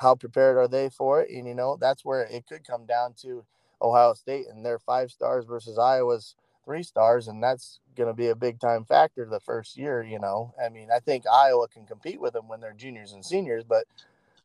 how 0.00 0.14
prepared 0.14 0.56
are 0.56 0.68
they 0.68 0.88
for 0.88 1.22
it? 1.22 1.30
And 1.30 1.46
you 1.46 1.54
know, 1.54 1.76
that's 1.80 2.04
where 2.04 2.22
it 2.22 2.46
could 2.46 2.66
come 2.66 2.86
down 2.86 3.14
to 3.22 3.44
Ohio 3.80 4.14
State 4.14 4.46
and 4.48 4.64
their 4.64 4.78
five 4.78 5.10
stars 5.10 5.44
versus 5.44 5.78
Iowa's 5.78 6.34
three 6.64 6.82
stars, 6.82 7.28
and 7.28 7.42
that's 7.42 7.80
going 7.96 8.08
to 8.08 8.14
be 8.14 8.28
a 8.28 8.34
big 8.34 8.60
time 8.60 8.84
factor 8.84 9.26
the 9.26 9.40
first 9.40 9.76
year. 9.76 10.02
You 10.02 10.18
know, 10.18 10.54
I 10.62 10.68
mean, 10.68 10.88
I 10.94 10.98
think 10.98 11.24
Iowa 11.30 11.68
can 11.68 11.86
compete 11.86 12.20
with 12.20 12.32
them 12.32 12.48
when 12.48 12.60
they're 12.60 12.72
juniors 12.72 13.12
and 13.12 13.24
seniors, 13.24 13.64
but 13.64 13.84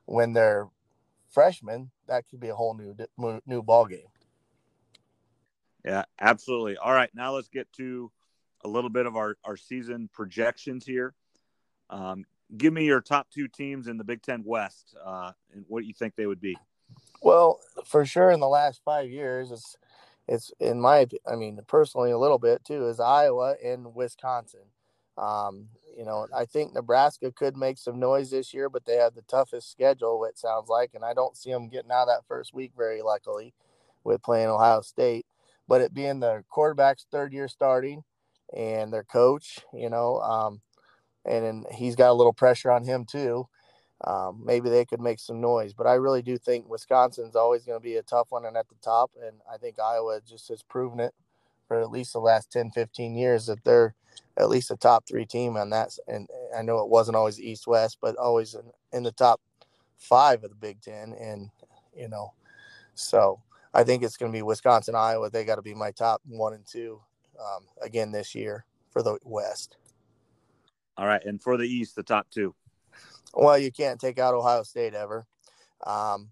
when 0.06 0.34
they're 0.34 0.68
freshmen, 1.30 1.92
that 2.08 2.28
could 2.30 2.40
be 2.40 2.50
a 2.50 2.56
whole 2.56 2.76
new 2.76 2.96
new 3.46 3.62
ball 3.62 3.86
game. 3.86 4.08
Yeah, 5.86 6.04
absolutely. 6.20 6.78
All 6.78 6.94
right, 6.94 7.10
now 7.14 7.34
let's 7.34 7.48
get 7.48 7.72
to 7.74 8.12
a 8.64 8.68
little 8.68 8.90
bit 8.90 9.06
of 9.06 9.16
our 9.16 9.38
our 9.44 9.58
season 9.58 10.10
projections 10.14 10.86
here. 10.86 11.14
Um, 11.90 12.26
give 12.56 12.74
me 12.74 12.86
your 12.86 13.02
top 13.02 13.30
two 13.30 13.48
teams 13.48 13.88
in 13.88 13.98
the 13.98 14.04
Big 14.04 14.22
Ten 14.22 14.44
West 14.46 14.96
uh, 15.04 15.32
and 15.54 15.66
what 15.68 15.86
you 15.86 15.94
think 15.94 16.16
they 16.16 16.26
would 16.26 16.42
be. 16.42 16.58
Well, 17.22 17.60
for 17.86 18.06
sure, 18.06 18.32
in 18.32 18.40
the 18.40 18.48
last 18.48 18.82
five 18.84 19.10
years, 19.10 19.52
it's 19.52 19.76
it's 20.28 20.52
in 20.60 20.82
my 20.82 21.08
I 21.32 21.36
mean 21.36 21.60
personally 21.68 22.12
a 22.12 22.18
little 22.18 22.40
bit 22.40 22.64
too 22.66 22.88
is 22.88 23.00
Iowa 23.00 23.56
and 23.64 23.96
Wisconsin. 23.96 24.62
Um, 25.18 25.70
you 25.98 26.06
know, 26.06 26.28
I 26.36 26.46
think 26.46 26.74
Nebraska 26.74 27.32
could 27.32 27.58
make 27.58 27.78
some 27.80 28.00
noise 28.00 28.30
this 28.32 28.54
year, 28.54 28.70
but 28.70 28.86
they 28.86 28.98
have 28.98 29.16
the 29.16 29.24
toughest 29.24 29.72
schedule, 29.72 30.24
it 30.26 30.38
sounds 30.38 30.70
like, 30.70 30.92
and 30.94 31.04
I 31.04 31.14
don't 31.14 31.36
see 31.36 31.52
them 31.52 31.70
getting 31.70 31.92
out 31.92 32.04
of 32.04 32.08
that 32.10 32.28
first 32.28 32.54
week 32.54 32.72
very 32.78 33.02
luckily 33.02 33.54
with 34.04 34.22
playing 34.22 34.48
Ohio 34.50 34.82
State. 34.82 35.26
But 35.68 35.82
it 35.82 35.94
being 35.94 36.20
the 36.20 36.44
quarterback's 36.50 37.08
third 37.12 37.34
year 37.34 37.48
starting 37.48 38.04
and 38.56 38.94
their 38.94 39.04
coach, 39.04 39.60
you 39.74 39.90
know, 39.90 40.20
um, 40.22 40.62
and, 41.26 41.46
and 41.46 41.66
he's 41.74 41.96
got 41.96 42.12
a 42.12 42.14
little 42.14 42.34
pressure 42.34 42.72
on 42.72 42.84
him 42.84 43.06
too. 43.06 43.48
Um, 44.04 44.42
maybe 44.46 44.70
they 44.70 44.86
could 44.86 45.02
make 45.02 45.20
some 45.20 45.42
noise, 45.42 45.74
but 45.74 45.88
I 45.88 45.96
really 45.96 46.22
do 46.22 46.38
think 46.38 46.70
Wisconsin's 46.70 47.36
always 47.36 47.66
going 47.66 47.80
to 47.80 47.84
be 47.84 47.96
a 47.96 48.04
tough 48.04 48.28
one 48.30 48.46
and 48.46 48.56
at 48.56 48.70
the 48.70 48.76
top. 48.82 49.12
And 49.22 49.38
I 49.52 49.58
think 49.58 49.80
Iowa 49.80 50.22
just 50.28 50.48
has 50.50 50.62
proven 50.62 51.00
it 51.00 51.16
for 51.68 51.80
at 51.82 51.92
least 51.92 52.14
the 52.14 52.20
last 52.20 52.52
10, 52.52 52.72
15 52.72 53.16
years 53.16 53.48
that 53.48 53.64
they're 53.64 53.96
at 54.38 54.50
least 54.50 54.72
a 54.72 54.78
top 54.78 55.08
three 55.08 55.26
team 55.26 55.58
on 55.58 55.72
that. 55.72 55.98
And 56.08 56.28
I 56.56 56.62
know 56.62 56.80
it 56.80 56.90
wasn't 56.90 57.18
always 57.18 57.40
East 57.40 57.68
West, 57.68 57.98
but 58.02 58.16
always 58.18 58.54
in, 58.54 58.72
in 58.94 59.04
the 59.04 59.12
top 59.12 59.42
five 59.98 60.44
of 60.44 60.52
the 60.52 60.56
Big 60.56 60.80
Ten. 60.82 61.14
And, 61.20 61.50
you 61.96 62.08
know, 62.08 62.34
so 62.94 63.42
I 63.74 63.84
think 63.84 64.04
it's 64.04 64.18
going 64.18 64.32
to 64.32 64.38
be 64.38 64.44
Wisconsin, 64.44 64.96
Iowa. 64.96 65.30
They 65.30 65.44
got 65.44 65.56
to 65.56 65.62
be 65.62 65.74
my 65.74 65.92
top 65.92 66.22
one 66.28 66.54
and 66.54 66.66
two 66.66 67.02
um, 67.40 67.64
again 67.82 68.12
this 68.12 68.36
year 68.36 68.66
for 68.92 69.02
the 69.02 69.18
West. 69.24 69.78
All 70.98 71.08
right. 71.08 71.24
And 71.26 71.42
for 71.42 71.58
the 71.58 71.68
East, 71.68 71.96
the 71.96 72.04
top 72.04 72.28
two. 72.30 72.56
Well, 73.34 73.58
you 73.58 73.72
can't 73.72 74.00
take 74.00 74.20
out 74.20 74.34
Ohio 74.34 74.64
State 74.64 74.94
ever. 74.94 75.26
Um, 75.86 76.32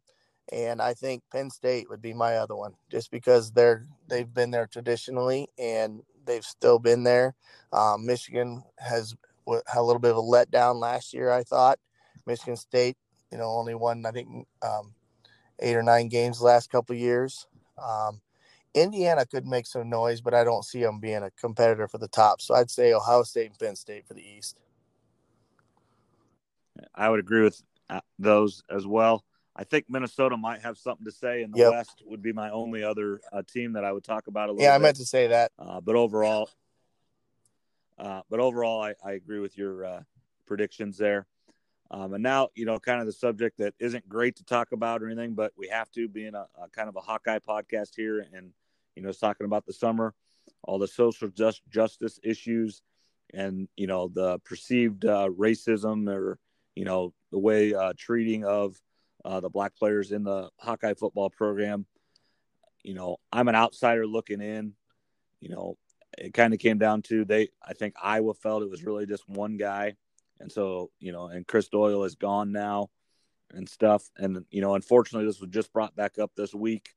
and 0.51 0.81
I 0.81 0.93
think 0.93 1.23
Penn 1.31 1.49
State 1.49 1.89
would 1.89 2.01
be 2.01 2.13
my 2.13 2.37
other 2.37 2.55
one, 2.55 2.73
just 2.91 3.11
because 3.11 3.51
they're 3.51 3.85
they've 4.07 4.31
been 4.31 4.51
there 4.51 4.67
traditionally 4.67 5.47
and 5.57 6.01
they've 6.25 6.43
still 6.43 6.79
been 6.79 7.03
there. 7.03 7.35
Um, 7.73 8.05
Michigan 8.05 8.63
has 8.77 9.15
had 9.47 9.79
a 9.79 9.83
little 9.83 9.99
bit 9.99 10.11
of 10.11 10.17
a 10.17 10.21
letdown 10.21 10.79
last 10.79 11.13
year. 11.13 11.31
I 11.31 11.43
thought 11.43 11.79
Michigan 12.25 12.57
State, 12.57 12.97
you 13.31 13.37
know, 13.37 13.49
only 13.49 13.75
won 13.75 14.05
I 14.05 14.11
think 14.11 14.47
um, 14.61 14.93
eight 15.59 15.75
or 15.75 15.83
nine 15.83 16.09
games 16.09 16.41
last 16.41 16.69
couple 16.69 16.95
years. 16.95 17.47
Um, 17.83 18.21
Indiana 18.73 19.25
could 19.25 19.47
make 19.47 19.65
some 19.65 19.89
noise, 19.89 20.21
but 20.21 20.33
I 20.33 20.43
don't 20.43 20.65
see 20.65 20.81
them 20.81 20.99
being 20.99 21.23
a 21.23 21.31
competitor 21.31 21.87
for 21.87 21.97
the 21.97 22.09
top. 22.09 22.41
So 22.41 22.53
I'd 22.53 22.69
say 22.69 22.93
Ohio 22.93 23.23
State 23.23 23.47
and 23.47 23.59
Penn 23.59 23.75
State 23.75 24.05
for 24.07 24.13
the 24.13 24.25
East. 24.25 24.57
I 26.93 27.09
would 27.09 27.19
agree 27.19 27.43
with 27.43 27.61
uh, 27.89 28.01
those 28.19 28.63
as 28.69 28.85
well. 28.85 29.23
I 29.55 29.63
think 29.63 29.85
Minnesota 29.87 30.35
might 30.35 30.61
have 30.61 30.77
something 30.77 31.05
to 31.05 31.11
say 31.11 31.41
in 31.41 31.51
the 31.51 31.59
Yep. 31.59 31.71
West. 31.71 32.03
Would 32.05 32.21
be 32.21 32.33
my 32.33 32.49
only 32.51 32.83
other 32.83 33.21
uh, 33.31 33.41
team 33.43 33.73
that 33.73 33.85
I 33.85 33.91
would 33.91 34.03
talk 34.03 34.27
about 34.27 34.49
a 34.49 34.51
little. 34.51 34.65
Yeah, 34.65 34.75
I 34.75 34.77
meant 34.77 34.97
to 34.97 35.05
say 35.05 35.27
that. 35.27 35.51
Uh, 35.57 35.79
but 35.79 35.95
overall, 35.95 36.49
uh, 37.97 38.21
but 38.29 38.39
overall, 38.39 38.81
I, 38.81 38.95
I 39.03 39.13
agree 39.13 39.39
with 39.39 39.57
your 39.57 39.85
uh, 39.85 40.01
predictions 40.45 40.97
there. 40.97 41.27
Um, 41.91 42.13
and 42.15 42.23
now, 42.23 42.49
you 42.55 42.65
know, 42.65 42.79
kind 42.79 42.99
of 42.99 43.05
the 43.05 43.13
subject 43.13 43.59
that 43.59 43.75
isn't 43.79 44.09
great 44.09 44.35
to 44.37 44.43
talk 44.43 44.71
about 44.71 45.01
or 45.01 45.07
anything, 45.07 45.35
but 45.35 45.53
we 45.55 45.67
have 45.67 45.89
to, 45.91 46.09
being 46.09 46.33
a, 46.33 46.47
a 46.61 46.67
kind 46.69 46.89
of 46.89 46.95
a 46.95 47.01
Hawkeye 47.01 47.39
podcast 47.39 47.91
here, 47.95 48.25
and 48.33 48.51
you 48.95 49.03
know, 49.03 49.09
it's 49.09 49.19
talking 49.19 49.45
about 49.45 49.65
the 49.65 49.73
summer, 49.73 50.13
all 50.63 50.79
the 50.79 50.87
social 50.87 51.29
just, 51.29 51.61
justice 51.69 52.19
issues, 52.23 52.81
and 53.33 53.67
you 53.77 53.87
know, 53.87 54.07
the 54.07 54.39
perceived 54.39 55.05
uh, 55.05 55.29
racism 55.29 56.09
or 56.09 56.39
you 56.75 56.85
know, 56.85 57.13
the 57.31 57.39
way 57.39 57.73
uh, 57.73 57.93
treating 57.97 58.45
of 58.45 58.79
uh, 59.23 59.39
the 59.39 59.49
black 59.49 59.75
players 59.75 60.11
in 60.11 60.23
the 60.23 60.49
Hawkeye 60.59 60.93
football 60.93 61.29
program. 61.29 61.85
You 62.83 62.93
know, 62.93 63.17
I'm 63.31 63.47
an 63.47 63.55
outsider 63.55 64.05
looking 64.05 64.41
in. 64.41 64.73
You 65.39 65.49
know, 65.49 65.77
it 66.17 66.33
kind 66.33 66.53
of 66.53 66.59
came 66.59 66.77
down 66.77 67.01
to 67.03 67.25
they. 67.25 67.49
I 67.65 67.73
think 67.73 67.95
Iowa 68.01 68.33
felt 68.33 68.63
it 68.63 68.69
was 68.69 68.83
really 68.83 69.05
just 69.05 69.27
one 69.27 69.57
guy, 69.57 69.95
and 70.39 70.51
so 70.51 70.91
you 70.99 71.11
know, 71.11 71.27
and 71.27 71.47
Chris 71.47 71.69
Doyle 71.69 72.03
is 72.03 72.15
gone 72.15 72.51
now, 72.51 72.89
and 73.51 73.67
stuff. 73.67 74.09
And 74.17 74.45
you 74.51 74.61
know, 74.61 74.75
unfortunately, 74.75 75.27
this 75.27 75.39
was 75.39 75.49
just 75.49 75.73
brought 75.73 75.95
back 75.95 76.19
up 76.19 76.31
this 76.35 76.53
week 76.53 76.93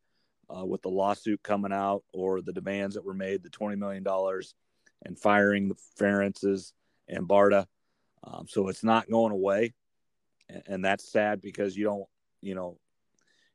uh, 0.55 0.65
with 0.65 0.83
the 0.83 0.91
lawsuit 0.91 1.43
coming 1.43 1.73
out 1.73 2.03
or 2.13 2.41
the 2.41 2.53
demands 2.53 2.95
that 2.95 3.05
were 3.05 3.15
made, 3.15 3.43
the 3.43 3.51
twenty 3.51 3.77
million 3.77 4.03
dollars, 4.03 4.55
and 5.05 5.19
firing 5.19 5.69
the 5.69 5.77
Ferentzes 5.99 6.73
and 7.09 7.29
Barta. 7.29 7.67
Um, 8.25 8.47
so 8.49 8.69
it's 8.69 8.85
not 8.85 9.11
going 9.11 9.33
away, 9.33 9.75
and, 10.49 10.63
and 10.67 10.85
that's 10.85 11.11
sad 11.11 11.41
because 11.41 11.77
you 11.77 11.85
don't, 11.85 12.05
you 12.41 12.55
know, 12.55 12.79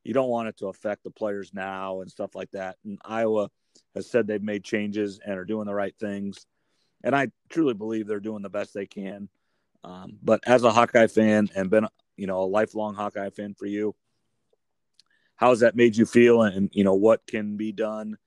you 0.03 0.13
don't 0.13 0.29
want 0.29 0.49
it 0.49 0.57
to 0.57 0.67
affect 0.67 1.03
the 1.03 1.11
players 1.11 1.53
now 1.53 2.01
and 2.01 2.11
stuff 2.11 2.35
like 2.35 2.51
that. 2.51 2.77
And 2.83 2.99
Iowa 3.05 3.49
has 3.95 4.09
said 4.09 4.27
they've 4.27 4.41
made 4.41 4.63
changes 4.63 5.19
and 5.25 5.37
are 5.37 5.45
doing 5.45 5.65
the 5.65 5.73
right 5.73 5.95
things, 5.99 6.45
and 7.03 7.15
I 7.15 7.27
truly 7.49 7.73
believe 7.73 8.07
they're 8.07 8.19
doing 8.19 8.43
the 8.43 8.49
best 8.49 8.73
they 8.73 8.85
can. 8.85 9.29
Um, 9.83 10.17
but 10.21 10.41
as 10.45 10.63
a 10.63 10.71
Hawkeye 10.71 11.07
fan 11.07 11.49
and 11.55 11.69
been, 11.69 11.87
you 12.15 12.27
know, 12.27 12.41
a 12.41 12.45
lifelong 12.45 12.95
Hawkeye 12.95 13.31
fan 13.31 13.53
for 13.53 13.65
you, 13.65 13.95
how 15.35 15.49
has 15.49 15.59
that 15.59 15.75
made 15.75 15.97
you 15.97 16.05
feel? 16.05 16.43
And 16.43 16.69
you 16.73 16.83
know, 16.83 16.93
what 16.93 17.25
can 17.27 17.57
be 17.57 17.71
done 17.71 18.17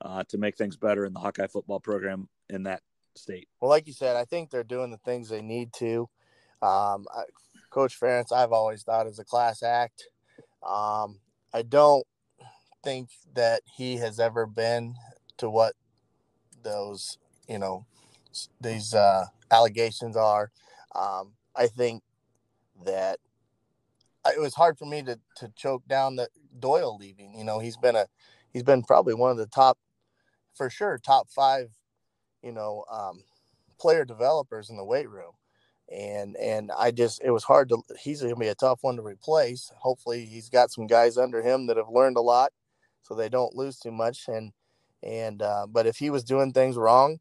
uh, 0.00 0.24
to 0.28 0.38
make 0.38 0.56
things 0.56 0.76
better 0.76 1.04
in 1.04 1.12
the 1.12 1.20
Hawkeye 1.20 1.46
football 1.46 1.80
program 1.80 2.28
in 2.48 2.64
that 2.64 2.82
state? 3.16 3.48
Well, 3.60 3.70
like 3.70 3.86
you 3.86 3.92
said, 3.92 4.16
I 4.16 4.24
think 4.24 4.50
they're 4.50 4.64
doing 4.64 4.90
the 4.90 4.98
things 4.98 5.28
they 5.28 5.42
need 5.42 5.72
to. 5.74 6.08
Um, 6.62 7.06
I, 7.14 7.24
Coach 7.70 7.98
Ferentz, 7.98 8.32
I've 8.32 8.52
always 8.52 8.82
thought 8.82 9.06
is 9.06 9.18
a 9.18 9.24
class 9.24 9.62
act. 9.62 10.08
Um, 10.62 11.18
I 11.52 11.62
don't 11.62 12.06
think 12.82 13.10
that 13.34 13.62
he 13.76 13.96
has 13.96 14.20
ever 14.20 14.46
been 14.46 14.94
to 15.38 15.50
what 15.50 15.74
those, 16.62 17.18
you 17.48 17.58
know, 17.58 17.86
these 18.60 18.94
uh, 18.94 19.26
allegations 19.50 20.16
are. 20.16 20.50
Um, 20.94 21.32
I 21.56 21.66
think 21.66 22.02
that 22.84 23.18
it 24.26 24.40
was 24.40 24.54
hard 24.54 24.78
for 24.78 24.86
me 24.86 25.02
to 25.02 25.18
to 25.36 25.52
choke 25.56 25.86
down 25.86 26.16
the 26.16 26.28
Doyle 26.58 26.96
leaving. 26.96 27.34
You 27.36 27.44
know, 27.44 27.58
he's 27.58 27.76
been 27.76 27.96
a 27.96 28.06
he's 28.52 28.62
been 28.62 28.82
probably 28.82 29.14
one 29.14 29.30
of 29.30 29.36
the 29.36 29.46
top, 29.46 29.78
for 30.54 30.70
sure, 30.70 30.98
top 30.98 31.28
five 31.28 31.70
you 32.44 32.52
know, 32.52 32.84
um, 32.92 33.24
player 33.80 34.04
developers 34.04 34.70
in 34.70 34.76
the 34.76 34.84
weight 34.84 35.08
room. 35.08 35.32
And 35.92 36.36
and 36.36 36.70
I 36.72 36.90
just 36.92 37.22
it 37.22 37.30
was 37.30 37.44
hard 37.44 37.68
to 37.70 37.82
he's 38.00 38.22
gonna 38.22 38.36
be 38.36 38.48
a 38.48 38.54
tough 38.54 38.80
one 38.82 38.96
to 38.96 39.02
replace. 39.02 39.70
Hopefully 39.76 40.24
he's 40.24 40.48
got 40.48 40.70
some 40.70 40.86
guys 40.86 41.18
under 41.18 41.42
him 41.42 41.66
that 41.66 41.76
have 41.76 41.90
learned 41.90 42.16
a 42.16 42.22
lot 42.22 42.52
so 43.02 43.14
they 43.14 43.28
don't 43.28 43.54
lose 43.54 43.78
too 43.78 43.92
much. 43.92 44.24
And 44.28 44.52
and 45.02 45.42
uh, 45.42 45.66
but 45.68 45.86
if 45.86 45.98
he 45.98 46.10
was 46.10 46.24
doing 46.24 46.52
things 46.52 46.76
wrong, 46.76 47.18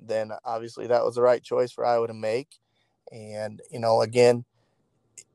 then 0.00 0.32
obviously 0.44 0.88
that 0.88 1.04
was 1.04 1.14
the 1.14 1.22
right 1.22 1.42
choice 1.42 1.70
for 1.70 1.86
Iowa 1.86 2.08
to 2.08 2.14
make. 2.14 2.48
And 3.12 3.60
you 3.70 3.78
know, 3.78 4.02
again, 4.02 4.44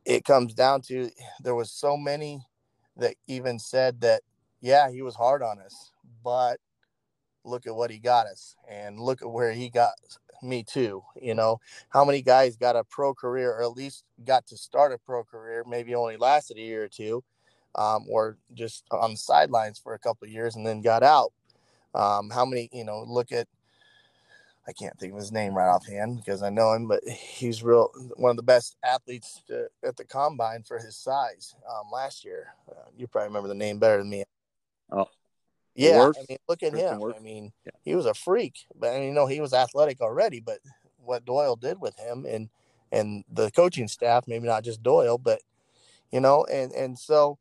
it 0.05 0.25
comes 0.25 0.53
down 0.53 0.81
to 0.83 1.09
there 1.41 1.55
was 1.55 1.71
so 1.71 1.95
many 1.97 2.41
that 2.97 3.15
even 3.27 3.59
said 3.59 4.01
that, 4.01 4.23
yeah, 4.61 4.89
he 4.91 5.01
was 5.01 5.15
hard 5.15 5.41
on 5.43 5.59
us, 5.59 5.91
but 6.23 6.59
look 7.47 7.65
at 7.67 7.75
what 7.75 7.89
he 7.89 7.97
got 7.97 8.27
us 8.27 8.55
and 8.69 8.99
look 8.99 9.21
at 9.21 9.31
where 9.31 9.51
he 9.51 9.69
got 9.69 9.93
me 10.43 10.63
too 10.63 11.03
you 11.21 11.33
know? 11.33 11.59
How 11.89 12.05
many 12.05 12.21
guys 12.21 12.55
got 12.55 12.75
a 12.75 12.83
pro 12.83 13.13
career 13.13 13.51
or 13.51 13.63
at 13.63 13.71
least 13.71 14.03
got 14.25 14.45
to 14.47 14.57
start 14.57 14.91
a 14.91 14.97
pro 14.97 15.23
career 15.23 15.63
maybe 15.67 15.95
only 15.95 16.17
lasted 16.17 16.57
a 16.57 16.61
year 16.61 16.83
or 16.83 16.87
two 16.87 17.23
um, 17.75 18.05
or 18.09 18.37
just 18.53 18.83
on 18.91 19.11
the 19.11 19.17
sidelines 19.17 19.79
for 19.79 19.93
a 19.93 19.99
couple 19.99 20.27
years 20.27 20.55
and 20.55 20.65
then 20.65 20.81
got 20.81 21.03
out? 21.03 21.31
Um, 21.95 22.29
how 22.29 22.45
many 22.45 22.69
you 22.71 22.83
know 22.83 23.03
look 23.07 23.31
at 23.31 23.47
i 24.67 24.73
can't 24.73 24.99
think 24.99 25.13
of 25.13 25.19
his 25.19 25.31
name 25.31 25.55
right 25.55 25.69
offhand 25.69 26.17
because 26.17 26.43
i 26.43 26.49
know 26.49 26.73
him 26.73 26.87
but 26.87 27.01
he's 27.07 27.63
real 27.63 27.89
one 28.17 28.29
of 28.29 28.35
the 28.35 28.43
best 28.43 28.75
athletes 28.83 29.41
to, 29.47 29.67
at 29.83 29.95
the 29.95 30.03
combine 30.03 30.61
for 30.63 30.77
his 30.77 30.95
size 30.95 31.55
um, 31.67 31.89
last 31.91 32.25
year. 32.25 32.53
Uh, 32.69 32.89
you 32.95 33.07
probably 33.07 33.29
remember 33.29 33.47
the 33.47 33.55
name 33.55 33.79
better 33.79 33.97
than 33.97 34.09
me. 34.09 34.25
Oh, 34.91 35.07
yeah? 35.77 36.07
I 36.17 36.25
mean, 36.29 36.37
look 36.49 36.63
at 36.63 36.73
him. 36.73 37.01
I 37.15 37.19
mean, 37.19 37.51
Yeah. 37.65 37.71
he 37.83 37.95
was 37.95 38.05
a 38.05 38.13
freak, 38.13 38.65
but 38.75 38.89
I 38.93 38.99
mean, 38.99 39.09
you 39.09 39.13
know, 39.13 39.27
he 39.27 39.41
was 39.41 39.53
athletic 39.53 40.01
already. 40.01 40.39
But 40.39 40.59
what 40.97 41.25
Doyle 41.25 41.55
did 41.55 41.79
with 41.79 41.97
him 41.97 42.25
and 42.25 42.49
and 42.91 43.23
the 43.31 43.51
coaching 43.51 43.87
staff, 43.87 44.27
maybe 44.27 44.47
not 44.47 44.63
just 44.63 44.83
Doyle, 44.83 45.17
but 45.17 45.41
you 46.11 46.19
know, 46.21 46.45
and 46.45 46.71
and 46.73 46.97
so, 46.97 47.37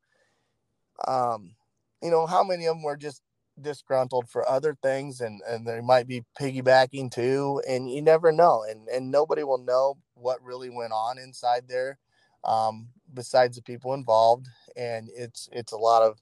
um, 1.06 1.54
you 2.02 2.10
know, 2.10 2.26
how 2.26 2.44
many 2.44 2.66
of 2.66 2.76
them 2.76 2.82
were 2.82 2.96
just 2.96 3.22
disgruntled 3.60 4.28
for 4.28 4.48
other 4.48 4.76
things, 4.82 5.20
and 5.20 5.40
and 5.48 5.66
they 5.66 5.80
might 5.80 6.06
be 6.06 6.24
piggybacking 6.40 7.10
too, 7.10 7.62
and 7.68 7.90
you 7.90 8.02
never 8.02 8.32
know, 8.32 8.64
and 8.68 8.88
and 8.88 9.10
nobody 9.10 9.42
will 9.44 9.58
know 9.58 9.96
what 10.14 10.42
really 10.42 10.70
went 10.70 10.92
on 10.92 11.18
inside 11.18 11.68
there, 11.68 11.98
um, 12.44 12.88
besides 13.14 13.56
the 13.56 13.62
people 13.62 13.94
involved, 13.94 14.48
and 14.76 15.08
it's 15.14 15.48
it's 15.52 15.72
a 15.72 15.76
lot 15.78 16.02
of 16.02 16.18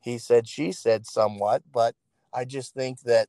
he 0.00 0.18
said 0.18 0.46
she 0.46 0.72
said 0.72 1.06
somewhat 1.06 1.62
but 1.72 1.94
i 2.32 2.44
just 2.44 2.74
think 2.74 3.00
that 3.00 3.28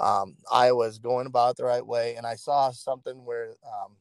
um, 0.00 0.36
iowa 0.50 0.86
is 0.86 0.98
going 0.98 1.26
about 1.26 1.56
the 1.56 1.64
right 1.64 1.86
way 1.86 2.14
and 2.16 2.26
i 2.26 2.34
saw 2.34 2.70
something 2.70 3.24
where 3.24 3.54
um, 3.66 3.96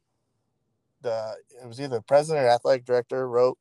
the 1.01 1.35
it 1.61 1.67
was 1.67 1.79
either 1.79 1.97
the 1.97 2.01
president 2.01 2.45
or 2.45 2.49
athletic 2.49 2.85
director 2.85 3.27
wrote 3.27 3.57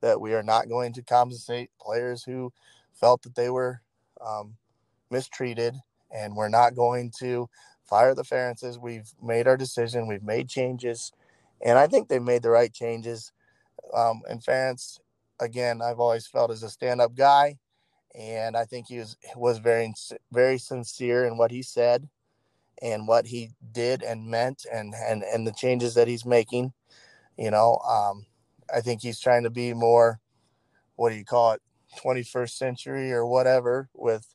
that 0.00 0.20
we 0.20 0.34
are 0.34 0.42
not 0.42 0.68
going 0.68 0.92
to 0.92 1.02
compensate 1.02 1.70
players 1.80 2.24
who 2.24 2.52
felt 2.92 3.22
that 3.22 3.34
they 3.34 3.50
were 3.50 3.80
um, 4.24 4.56
mistreated 5.10 5.74
and 6.14 6.36
we're 6.36 6.48
not 6.48 6.74
going 6.74 7.10
to 7.18 7.48
fire 7.84 8.14
the 8.14 8.22
Ferentzes. 8.22 8.80
We've 8.80 9.12
made 9.22 9.46
our 9.46 9.56
decision. 9.56 10.06
We've 10.06 10.22
made 10.22 10.48
changes, 10.48 11.12
and 11.64 11.78
I 11.78 11.86
think 11.86 12.08
they've 12.08 12.22
made 12.22 12.42
the 12.42 12.50
right 12.50 12.72
changes. 12.72 13.32
Um, 13.92 14.22
and 14.28 14.42
Ferentz, 14.42 14.98
again, 15.40 15.82
I've 15.82 16.00
always 16.00 16.26
felt 16.26 16.50
as 16.50 16.62
a 16.62 16.70
stand-up 16.70 17.14
guy, 17.14 17.58
and 18.14 18.56
I 18.56 18.64
think 18.64 18.86
he 18.88 18.98
was 18.98 19.16
was 19.36 19.58
very 19.58 19.92
very 20.32 20.58
sincere 20.58 21.24
in 21.24 21.36
what 21.36 21.50
he 21.50 21.62
said 21.62 22.08
and 22.82 23.06
what 23.08 23.26
he 23.26 23.50
did 23.72 24.02
and 24.02 24.26
meant, 24.26 24.66
and 24.72 24.94
and 24.94 25.22
and 25.22 25.46
the 25.46 25.52
changes 25.52 25.94
that 25.94 26.08
he's 26.08 26.24
making. 26.24 26.72
You 27.36 27.50
know, 27.50 27.78
um, 27.78 28.26
I 28.72 28.80
think 28.80 29.02
he's 29.02 29.20
trying 29.20 29.42
to 29.44 29.50
be 29.50 29.74
more, 29.74 30.20
what 30.96 31.10
do 31.10 31.16
you 31.16 31.24
call 31.24 31.52
it, 31.52 31.62
21st 31.98 32.50
century 32.50 33.12
or 33.12 33.26
whatever 33.26 33.88
with 33.94 34.34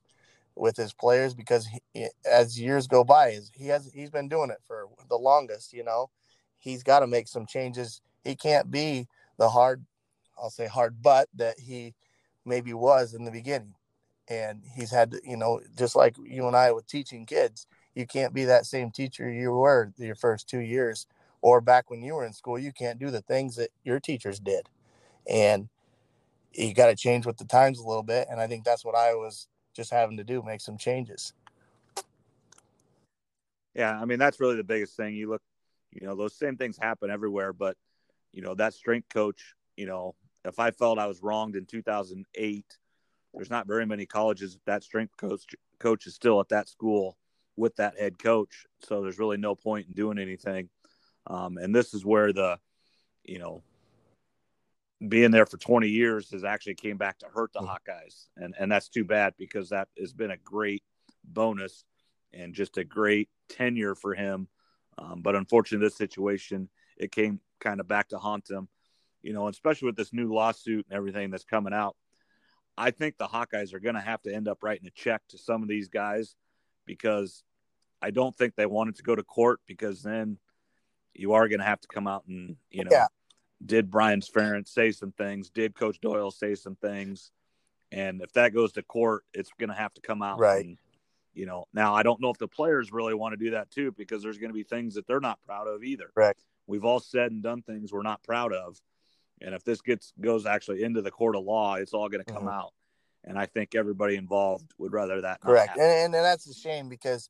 with 0.56 0.76
his 0.76 0.94
players 0.94 1.34
because 1.34 1.68
he, 1.94 2.08
as 2.30 2.60
years 2.60 2.88
go 2.88 3.04
by, 3.04 3.40
he 3.54 3.68
has 3.68 3.90
he's 3.94 4.10
been 4.10 4.28
doing 4.28 4.50
it 4.50 4.60
for 4.66 4.88
the 5.10 5.18
longest. 5.18 5.74
You 5.74 5.84
know, 5.84 6.10
he's 6.58 6.84
got 6.84 7.00
to 7.00 7.08
make 7.08 7.28
some 7.28 7.46
changes. 7.46 8.02
He 8.24 8.36
can't 8.36 8.70
be 8.70 9.08
the 9.38 9.50
hard, 9.50 9.86
I'll 10.38 10.50
say 10.50 10.68
hard 10.68 11.02
butt 11.02 11.30
that 11.36 11.58
he 11.60 11.96
maybe 12.46 12.74
was 12.74 13.14
in 13.14 13.26
the 13.26 13.32
beginning. 13.32 13.76
And 14.28 14.62
he's 14.76 14.92
had 14.92 15.12
to, 15.12 15.22
you 15.24 15.38
know, 15.38 15.60
just 15.78 15.96
like 15.96 16.16
you 16.24 16.46
and 16.46 16.56
I 16.56 16.72
with 16.72 16.88
teaching 16.88 17.26
kids, 17.26 17.66
you 17.96 18.06
can't 18.06 18.34
be 18.34 18.46
that 18.46 18.66
same 18.66 18.92
teacher 18.92 19.30
you 19.30 19.52
were 19.52 19.92
your 19.98 20.16
first 20.16 20.48
two 20.48 20.60
years 20.60 21.08
or 21.42 21.62
back 21.62 21.90
when 21.90 22.04
you 22.04 22.14
were 22.14 22.26
in 22.26 22.34
school. 22.34 22.60
You 22.60 22.72
can't 22.72 23.00
do 23.00 23.10
the 23.10 23.22
things 23.22 23.56
that 23.56 23.72
your 23.84 24.00
teachers 24.00 24.40
did. 24.40 24.70
And 25.28 25.70
you 26.54 26.74
got 26.74 26.88
to 26.88 26.96
change 26.96 27.26
with 27.26 27.38
the 27.38 27.46
times 27.46 27.80
a 27.80 27.88
little 27.88 28.04
bit. 28.04 28.28
And 28.30 28.40
I 28.40 28.48
think 28.48 28.64
that's 28.64 28.86
what 28.86 28.96
I 28.96 29.16
was 29.16 29.48
just 29.74 29.92
having 29.92 30.18
to 30.18 30.24
do, 30.24 30.44
make 30.44 30.62
some 30.62 30.78
changes. 30.78 31.34
Yeah, 33.76 34.00
I 34.00 34.06
mean 34.06 34.20
that's 34.20 34.40
really 34.40 34.58
the 34.58 34.64
biggest 34.64 34.98
thing. 34.98 35.16
You 35.16 35.30
look, 35.30 35.42
you 35.92 36.06
know, 36.06 36.16
those 36.16 36.36
same 36.36 36.58
things 36.58 36.78
happen 36.78 37.10
everywhere, 37.10 37.54
but 37.54 37.78
you 38.34 38.42
know 38.42 38.56
that 38.56 38.74
strength 38.74 39.10
coach. 39.10 39.56
You 39.78 39.86
know, 39.86 40.16
if 40.46 40.60
I 40.60 40.72
felt 40.72 41.00
I 41.00 41.08
was 41.08 41.22
wronged 41.22 41.56
in 41.56 41.66
2008, 41.66 42.66
there's 43.34 43.50
not 43.50 43.68
very 43.68 43.86
many 43.86 44.06
colleges 44.06 44.58
that 44.66 44.84
strength 44.84 45.16
coach 45.18 45.44
coach 45.80 46.08
is 46.08 46.16
still 46.16 46.40
at 46.40 46.50
that 46.50 46.68
school 46.68 47.18
with 47.56 47.76
that 47.76 47.98
head 47.98 48.18
coach. 48.18 48.66
So 48.80 49.02
there's 49.02 49.20
really 49.20 49.38
no 49.38 49.56
point 49.56 49.88
in 49.88 49.94
doing 49.94 50.18
anything. 50.18 50.70
Um, 51.28 51.58
and 51.58 51.76
this 51.76 51.94
is 51.94 52.06
where 52.06 52.34
the, 52.34 52.58
you 53.24 53.40
know, 53.40 53.62
being 55.08 55.32
there 55.32 55.46
for 55.46 55.58
20 55.58 55.88
years 55.88 56.32
has 56.32 56.44
actually 56.44 56.76
came 56.76 56.98
back 56.98 57.20
to 57.20 57.28
hurt 57.28 57.54
the 57.54 57.60
mm-hmm. 57.60 57.70
Hawkeyes, 57.70 58.28
and 58.36 58.54
and 58.60 58.72
that's 58.72 58.90
too 58.90 59.06
bad 59.06 59.34
because 59.38 59.70
that 59.70 59.88
has 59.98 60.14
been 60.14 60.32
a 60.32 60.38
great 60.38 60.84
bonus 61.24 61.86
and 62.34 62.54
just 62.54 62.78
a 62.78 62.84
great 62.84 63.30
tenure 63.48 63.96
for 63.96 64.14
him. 64.14 64.48
Um, 64.98 65.22
but 65.22 65.36
unfortunately, 65.36 65.86
this 65.86 65.98
situation 65.98 66.70
it 66.98 67.12
came 67.12 67.40
kind 67.62 67.80
of 67.80 67.88
back 67.88 68.10
to 68.10 68.18
haunt 68.18 68.50
him, 68.50 68.68
you 69.22 69.34
know, 69.34 69.48
especially 69.48 69.88
with 69.88 69.96
this 69.96 70.14
new 70.14 70.34
lawsuit 70.34 70.86
and 70.90 70.98
everything 70.98 71.32
that's 71.32 71.44
coming 71.44 71.74
out. 71.74 71.96
I 72.78 72.92
think 72.92 73.18
the 73.18 73.28
Hawkeyes 73.28 73.74
are 73.74 73.80
going 73.80 73.96
to 73.96 74.02
have 74.02 74.22
to 74.22 74.34
end 74.34 74.48
up 74.48 74.64
writing 74.64 74.88
a 74.88 74.92
check 74.92 75.22
to 75.30 75.38
some 75.38 75.62
of 75.62 75.68
these 75.68 75.90
guys 75.90 76.36
because 76.86 77.44
I 78.02 78.12
don't 78.12 78.36
think 78.36 78.56
they 78.56 78.66
wanted 78.66 78.96
to 78.98 79.04
go 79.04 79.16
to 79.16 79.24
court 79.24 79.60
because 79.68 80.02
then 80.02 80.38
you 81.14 81.34
are 81.34 81.50
going 81.50 81.60
to 81.60 81.66
have 81.66 81.82
to 81.82 81.88
come 81.88 82.08
out 82.08 82.24
and 82.28 82.56
you 82.72 82.86
know 82.86 82.92
yeah 82.92 83.08
did 83.66 83.92
Brian 83.92 84.22
Ferentz 84.22 84.70
say 84.70 84.92
some 84.92 85.12
things? 85.12 85.50
Did 85.50 85.76
Coach 85.76 86.00
Doyle 86.00 86.32
say 86.32 86.56
some 86.56 86.76
things? 86.76 87.32
And 87.92 88.22
if 88.22 88.32
that 88.34 88.54
goes 88.54 88.72
to 88.74 88.84
court, 88.84 89.24
it's 89.34 89.52
going 89.60 89.70
to 89.70 89.76
have 89.76 89.94
to 89.96 90.02
come 90.02 90.22
out. 90.22 90.40
Right. 90.40 90.66
And, 90.66 90.78
you 91.34 91.46
know, 91.46 91.66
now 91.74 91.94
I 91.94 92.04
don't 92.04 92.22
know 92.22 92.30
if 92.30 92.38
the 92.38 92.48
players 92.48 92.92
really 92.92 93.14
want 93.14 93.34
to 93.34 93.44
do 93.44 93.52
that 93.52 93.72
too, 93.72 93.92
because 93.98 94.24
there's 94.24 94.38
going 94.38 94.50
to 94.50 94.56
be 94.56 94.64
things 94.64 94.96
that 94.96 95.08
they're 95.08 95.20
not 95.20 95.42
proud 95.46 95.68
of 95.68 95.84
either. 95.84 96.12
Right. 96.16 96.36
We've 96.68 96.86
all 96.86 97.00
said 97.00 97.32
and 97.32 97.44
done 97.44 97.62
things 97.62 97.92
we're 97.92 98.04
not 98.04 98.24
proud 98.24 98.54
of. 98.54 98.80
And 99.42 99.56
if 99.56 99.64
this 99.64 99.82
gets 99.82 100.14
goes 100.20 100.46
actually 100.46 100.84
into 100.84 101.02
the 101.02 101.12
court 101.12 101.36
of 101.36 101.44
law, 101.44 101.76
it's 101.76 101.94
all 101.94 102.10
going 102.10 102.24
to 102.24 102.32
come 102.32 102.44
mm-hmm. 102.44 102.60
out. 102.60 102.74
And 103.24 103.38
I 103.38 103.46
think 103.46 103.76
everybody 103.76 104.16
involved 104.16 104.74
would 104.78 104.94
rather 104.94 105.22
that. 105.22 105.42
Correct. 105.42 105.78
And, 105.78 106.14
and 106.14 106.14
that's 106.14 106.48
a 106.48 106.54
shame 106.54 106.90
because, 106.90 107.30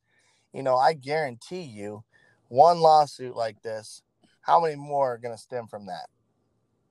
you 0.54 0.64
know, 0.64 0.76
I 0.78 0.94
guarantee 0.94 1.62
you 1.62 2.04
one 2.48 2.80
lawsuit 2.80 3.36
like 3.36 3.62
this, 3.62 4.02
how 4.42 4.62
many 4.62 4.76
more 4.76 5.14
are 5.14 5.18
going 5.18 5.36
to 5.36 5.42
stem 5.42 5.68
from 5.68 5.88
that? 5.88 6.08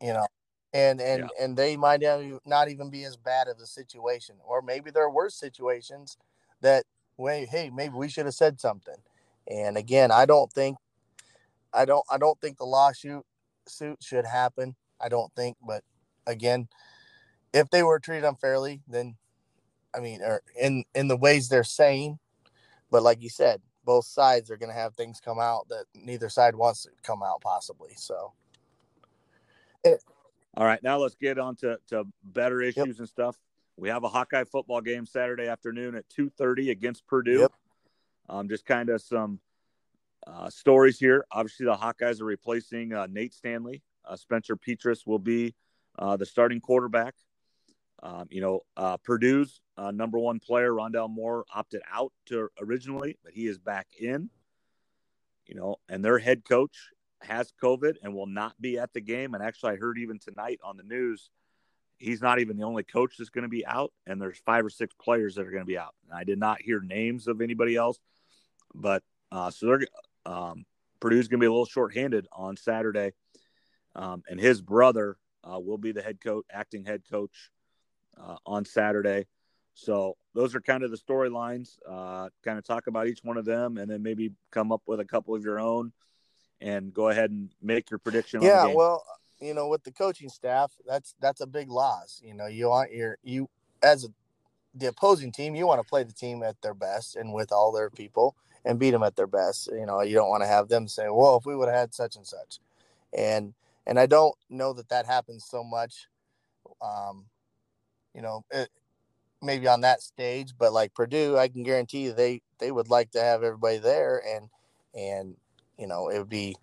you 0.00 0.12
know 0.12 0.26
and 0.72 1.00
and 1.00 1.22
yeah. 1.22 1.44
and 1.44 1.57
they 1.57 1.76
might 1.76 2.02
not 2.44 2.68
even 2.68 2.90
be 2.90 3.04
as 3.04 3.16
bad 3.16 3.48
of 3.48 3.59
a 3.59 3.66
situation 3.66 4.37
or 4.44 4.62
maybe 4.62 4.90
there 4.90 5.02
are 5.02 5.11
worse 5.11 5.35
situations 5.35 6.16
that 6.61 6.85
way. 7.16 7.46
hey 7.50 7.70
maybe 7.70 7.94
we 7.94 8.09
should 8.09 8.26
have 8.26 8.35
said 8.35 8.61
something 8.61 8.96
and 9.48 9.76
again 9.76 10.11
i 10.11 10.26
don't 10.26 10.52
think 10.52 10.76
i 11.72 11.85
don't 11.85 12.04
i 12.11 12.18
don't 12.18 12.40
think 12.40 12.59
the 12.59 12.64
lawsuit 12.64 13.24
suit 13.66 13.98
should 14.02 14.26
happen 14.26 14.74
i 15.00 15.08
don't 15.08 15.32
think 15.34 15.56
but 15.66 15.82
again 16.26 16.68
if 17.52 17.70
they 17.70 17.82
were 17.82 17.98
treated 17.98 18.24
unfairly 18.24 18.82
then 18.88 19.16
i 19.94 20.00
mean 20.00 20.20
or 20.22 20.42
in 20.61 20.84
in 20.94 21.08
the 21.08 21.16
ways 21.16 21.48
they're 21.48 21.64
saying 21.64 22.18
but 22.90 23.02
like 23.02 23.22
you 23.22 23.28
said 23.28 23.61
both 23.84 24.04
sides 24.04 24.50
are 24.50 24.56
going 24.56 24.70
to 24.70 24.78
have 24.78 24.94
things 24.94 25.20
come 25.20 25.38
out 25.38 25.66
that 25.68 25.84
neither 25.94 26.28
side 26.28 26.54
wants 26.54 26.82
to 26.82 26.90
come 27.02 27.22
out 27.22 27.40
possibly 27.40 27.92
so 27.96 28.32
It, 29.84 30.02
all 30.58 30.64
right, 30.64 30.82
now 30.82 30.98
let's 30.98 31.14
get 31.14 31.38
on 31.38 31.54
to, 31.56 31.78
to 31.88 32.04
better 32.24 32.61
issues 32.61 32.87
yep. 32.87 32.98
and 32.98 33.08
stuff. 33.08 33.37
We 33.76 33.90
have 33.90 34.02
a 34.02 34.08
Hawkeye 34.08 34.42
football 34.42 34.80
game 34.80 35.06
Saturday 35.06 35.46
afternoon 35.46 35.94
at 35.94 36.08
2.30 36.08 36.70
against 36.70 37.06
Purdue. 37.06 37.40
Yep. 37.42 37.52
Um, 38.28 38.48
just 38.48 38.66
kind 38.66 38.88
of 38.88 39.00
some 39.00 39.38
uh, 40.26 40.50
stories 40.50 40.98
here. 40.98 41.24
Obviously, 41.30 41.66
the 41.66 41.76
Hawkeyes 41.76 42.20
are 42.20 42.24
replacing 42.24 42.92
uh, 42.92 43.06
Nate 43.08 43.32
Stanley. 43.32 43.82
Uh, 44.09 44.16
Spencer 44.16 44.57
Petras 44.57 45.07
will 45.07 45.18
be 45.18 45.55
uh, 45.99 46.16
the 46.16 46.27
starting 46.27 46.61
quarterback. 46.61 47.14
Um, 48.03 48.29
you 48.31 48.40
know, 48.40 48.61
uh, 48.77 48.97
Purdue's 48.99 49.61
number 49.92 50.18
one 50.18 50.38
player, 50.40 50.73
Rondale 50.73 51.11
Moore, 51.11 51.44
opted 51.55 51.83
out 51.92 52.12
to 52.27 52.49
originally, 52.61 53.16
but 53.25 53.33
he 53.33 53.47
is 53.47 53.59
back 53.59 53.88
in. 54.01 54.31
You 55.47 55.55
know, 55.55 55.77
and 55.88 56.05
their 56.05 56.18
head 56.18 56.44
coach 56.44 56.77
has 57.23 57.53
COVID 57.62 57.97
and 58.03 58.14
will 58.14 58.27
not 58.27 58.61
be 58.61 58.79
at 58.79 58.92
the 58.92 59.01
game. 59.01 59.35
And 59.35 59.42
actually, 59.42 59.73
I 59.73 59.77
heard 59.77 59.99
even 59.99 60.18
tonight 60.18 60.61
on 60.62 60.77
the 60.77 60.83
news, 60.83 61.31
he's 61.97 62.23
not 62.23 62.38
even 62.38 62.57
the 62.57 62.64
only 62.64 62.85
coach 62.85 63.16
that's 63.18 63.31
going 63.31 63.42
to 63.42 63.49
be 63.49 63.66
out, 63.66 63.92
and 64.07 64.21
there's 64.21 64.38
five 64.38 64.64
or 64.64 64.71
six 64.71 64.94
players 65.03 65.35
that 65.35 65.47
are 65.47 65.51
going 65.51 65.62
to 65.62 65.66
be 65.66 65.79
out. 65.79 65.94
And 66.05 66.18
I 66.18 66.25
did 66.25 66.38
not 66.38 66.62
hear 66.62 66.81
names 66.81 67.27
of 67.27 67.40
anybody 67.40 67.77
else, 67.77 67.99
but 68.75 69.03
uh, 69.33 69.51
so 69.51 69.66
they're 69.66 69.87
um, 70.27 70.64
Purdue's 71.01 71.29
going 71.29 71.38
to 71.38 71.44
be 71.44 71.47
a 71.47 71.51
little 71.51 71.66
shorthanded 71.66 72.27
on 72.33 72.57
Saturday, 72.57 73.12
um, 73.98 74.22
and 74.30 74.40
his 74.40 74.62
brother 74.62 75.16
uh, 75.42 75.58
will 75.58 75.76
be 75.76 75.92
the 75.92 76.00
head 76.00 76.20
coach, 76.20 76.44
acting 76.52 76.84
head 76.84 77.02
coach 77.11 77.50
uh, 78.16 78.37
on 78.46 78.64
Saturday. 78.64 79.26
So 79.74 80.16
those 80.34 80.54
are 80.54 80.61
kind 80.61 80.84
of 80.84 80.90
the 80.90 80.96
storylines. 80.96 81.78
Uh, 81.88 82.28
kind 82.44 82.58
of 82.58 82.64
talk 82.64 82.87
about 82.87 83.08
each 83.08 83.20
one 83.22 83.37
of 83.37 83.44
them, 83.44 83.76
and 83.76 83.90
then 83.90 84.02
maybe 84.02 84.32
come 84.50 84.72
up 84.72 84.82
with 84.87 85.00
a 85.00 85.04
couple 85.04 85.34
of 85.34 85.44
your 85.44 85.58
own 85.58 85.92
and 86.61 86.94
go 86.94 87.08
ahead 87.08 87.30
and 87.30 87.50
make 87.61 87.90
your 87.90 87.98
prediction. 87.98 88.40
Yeah, 88.40 88.66
well, 88.66 89.04
you 89.40 89.52
know, 89.52 89.68
with 89.68 89.82
the 89.82 89.92
coaching 89.92 90.28
staff, 90.28 90.72
that's 90.87 91.14
that's 91.20 91.40
a 91.40 91.46
big 91.46 91.68
loss. 91.68 92.20
You 92.24 92.34
know, 92.34 92.46
you 92.46 92.68
want 92.68 92.92
your 92.92 93.18
you 93.22 93.48
as 93.82 94.04
a, 94.04 94.08
the 94.74 94.87
opposing 94.87 95.32
team, 95.32 95.56
you 95.56 95.66
want 95.66 95.80
to 95.80 95.88
play 95.88 96.04
the 96.04 96.12
team 96.12 96.42
at 96.44 96.61
their 96.62 96.74
best 96.74 97.16
and 97.16 97.32
with 97.32 97.52
all 97.52 97.72
their 97.72 97.90
people 97.90 98.37
and 98.64 98.78
beat 98.78 98.90
them 98.90 99.02
at 99.02 99.16
their 99.16 99.26
best. 99.26 99.68
You 99.72 99.87
know, 99.87 100.02
you 100.02 100.14
don't 100.14 100.28
want 100.28 100.42
to 100.42 100.48
have 100.48 100.68
them 100.68 100.87
say, 100.87 101.06
"Well, 101.08 101.37
if 101.37 101.46
we 101.46 101.56
would 101.56 101.68
have 101.68 101.78
had 101.78 101.94
such 101.94 102.16
and 102.16 102.26
such," 102.26 102.58
and 103.16 103.54
and 103.88 103.98
I 103.98 104.07
don't 104.07 104.37
know 104.48 104.72
that 104.74 104.90
that 104.90 105.07
happens 105.07 105.46
so 105.51 105.64
much. 105.64 106.07
Um, 106.81 107.27
you 108.14 108.22
know, 108.22 108.44
it, 108.53 108.68
maybe 109.42 109.66
on 109.66 109.81
that 109.81 110.03
stage, 110.03 110.53
but 110.57 110.72
like 110.72 110.94
Purdue, 110.94 111.37
I 111.37 111.48
can 111.48 111.64
guarantee 111.64 112.11
they 112.11 112.42
they 112.61 112.70
would 112.70 112.88
like 112.88 113.11
to 113.12 113.20
have 113.20 113.42
everybody 113.42 113.79
there 113.79 114.22
and 114.24 114.48
and 114.94 115.37
you 115.79 115.87
know, 115.87 116.09
it 116.09 116.18
would 116.18 116.29
be 116.29 116.57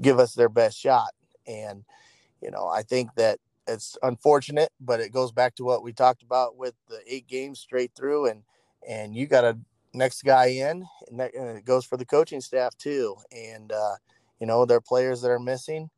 give 0.00 0.18
us 0.18 0.34
their 0.34 0.48
best 0.48 0.78
shot. 0.78 1.10
And, 1.46 1.84
you 2.42 2.50
know, 2.50 2.68
I 2.68 2.82
think 2.82 3.14
that 3.16 3.38
it's 3.66 3.96
unfortunate, 4.02 4.70
but 4.80 5.00
it 5.00 5.12
goes 5.12 5.32
back 5.32 5.54
to 5.56 5.64
what 5.64 5.82
we 5.82 5.92
talked 5.92 6.22
about 6.22 6.56
with 6.56 6.74
the 6.88 7.00
eight 7.06 7.26
games 7.26 7.58
straight 7.58 7.92
through 7.96 8.26
and, 8.26 8.42
and 8.86 9.16
you 9.16 9.26
got 9.26 9.44
a 9.44 9.58
next 9.94 10.22
guy 10.22 10.46
in 10.46 10.84
and, 11.08 11.20
that, 11.20 11.34
and 11.34 11.56
it 11.56 11.64
goes 11.64 11.86
for 11.86 11.96
the 11.96 12.04
coaching 12.04 12.40
staff 12.40 12.76
too. 12.76 13.16
And, 13.32 13.72
uh, 13.72 13.94
you 14.40 14.46
know, 14.46 14.66
there 14.66 14.76
are 14.76 14.82
players 14.82 15.22
that 15.22 15.30
are 15.30 15.38
missing, 15.38 15.88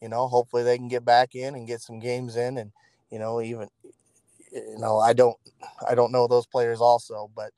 you 0.00 0.08
know, 0.08 0.28
hopefully 0.28 0.62
they 0.62 0.76
can 0.76 0.88
get 0.88 1.04
back 1.04 1.34
in 1.34 1.54
and 1.54 1.66
get 1.66 1.80
some 1.80 1.98
games 1.98 2.36
in 2.36 2.58
and, 2.58 2.72
you 3.10 3.18
know, 3.18 3.40
even, 3.40 3.68
you 4.52 4.78
know, 4.78 4.98
I 4.98 5.12
don't, 5.12 5.36
I 5.88 5.94
don't 5.94 6.12
know 6.12 6.26
those 6.26 6.46
players 6.46 6.80
also, 6.80 7.30
but 7.34 7.50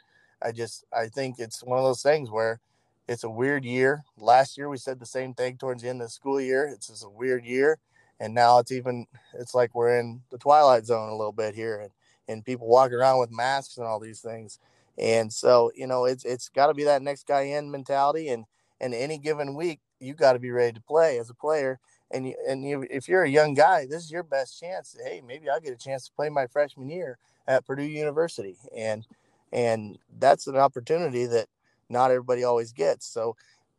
I 0.43 0.53
just, 0.53 0.85
I 0.93 1.07
think 1.07 1.37
it's 1.39 1.63
one 1.63 1.79
of 1.79 1.85
those 1.85 2.03
things 2.03 2.31
where, 2.31 2.61
it's 3.09 3.25
a 3.25 3.31
weird 3.31 3.65
year. 3.65 4.05
Last 4.17 4.57
year 4.57 4.69
we 4.69 4.77
said 4.77 5.01
the 5.01 5.07
same 5.07 5.35
thing 5.35 5.57
towards 5.57 5.83
the 5.83 5.89
end 5.89 6.01
of 6.01 6.07
the 6.07 6.11
school 6.11 6.41
year. 6.41 6.67
It's 6.67 6.87
just 6.87 7.05
a 7.05 7.09
weird 7.09 7.45
year, 7.45 7.79
and 8.21 8.33
now 8.33 8.59
it's 8.59 8.73
even 8.73 9.07
it's 9.35 9.55
like 9.55 9.75
we're 9.75 9.99
in 9.99 10.23
the 10.31 10.39
twilight 10.39 10.87
zone 10.87 11.09
a 11.09 11.17
little 11.17 11.33
bit 11.33 11.55
here, 11.55 11.81
and 11.81 11.91
and 12.29 12.45
people 12.45 12.69
walking 12.69 12.97
around 12.97 13.19
with 13.19 13.31
masks 13.33 13.77
and 13.77 13.87
all 13.87 13.99
these 13.99 14.21
things. 14.21 14.59
And 14.97 15.33
so, 15.33 15.73
you 15.75 15.87
know, 15.87 16.05
it's 16.05 16.25
it's 16.25 16.49
got 16.49 16.69
to 16.69 16.75
be 16.75 16.85
that 16.85 17.03
next 17.03 17.27
guy 17.27 17.43
in 17.43 17.71
mentality. 17.71 18.29
And 18.29 18.45
and 18.81 18.95
any 18.95 19.19
given 19.19 19.57
week, 19.57 19.81
you 19.99 20.15
got 20.15 20.35
to 20.35 20.39
be 20.39 20.51
ready 20.51 20.73
to 20.73 20.81
play 20.81 21.19
as 21.19 21.29
a 21.29 21.35
player. 21.35 21.81
And 22.13 22.27
you, 22.29 22.35
and 22.49 22.65
you, 22.65 22.87
if 22.91 23.09
you're 23.09 23.25
a 23.25 23.31
young 23.31 23.55
guy, 23.55 23.87
this 23.87 24.05
is 24.05 24.13
your 24.13 24.23
best 24.23 24.61
chance. 24.61 24.97
Hey, 25.05 25.23
maybe 25.27 25.49
I'll 25.49 25.61
get 25.61 25.73
a 25.73 25.77
chance 25.77 26.07
to 26.07 26.13
play 26.13 26.29
my 26.29 26.47
freshman 26.47 26.91
year 26.91 27.19
at 27.49 27.67
Purdue 27.67 27.85
University, 27.85 28.57
and 28.77 29.07
and 29.53 29.99
that's 30.19 30.47
an 30.47 30.57
opportunity 30.57 31.27
that 31.27 31.49
not 31.89 32.11
everybody 32.11 32.45
always 32.45 32.73
gets. 32.73 33.07
So 33.07 33.37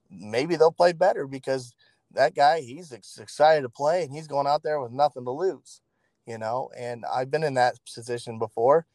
maybe 0.10 0.56
they'll 0.56 0.72
play 0.72 0.94
better 0.94 1.28
because 1.28 1.76
that 2.14 2.36
guy 2.36 2.62
he's 2.62 2.92
excited 2.92 3.62
to 3.64 3.70
play 3.70 4.04
and 4.04 4.14
he's 4.14 4.28
going 4.28 4.48
out 4.48 4.64
there 4.64 4.80
with 4.80 4.92
nothing 4.92 5.26
to 5.26 5.32
lose, 5.32 5.82
you 6.28 6.38
know. 6.38 6.70
And 6.78 7.06
I've 7.06 7.32
been 7.32 7.44
in 7.44 7.56
that 7.56 7.80
position 7.94 8.40
before, 8.40 8.86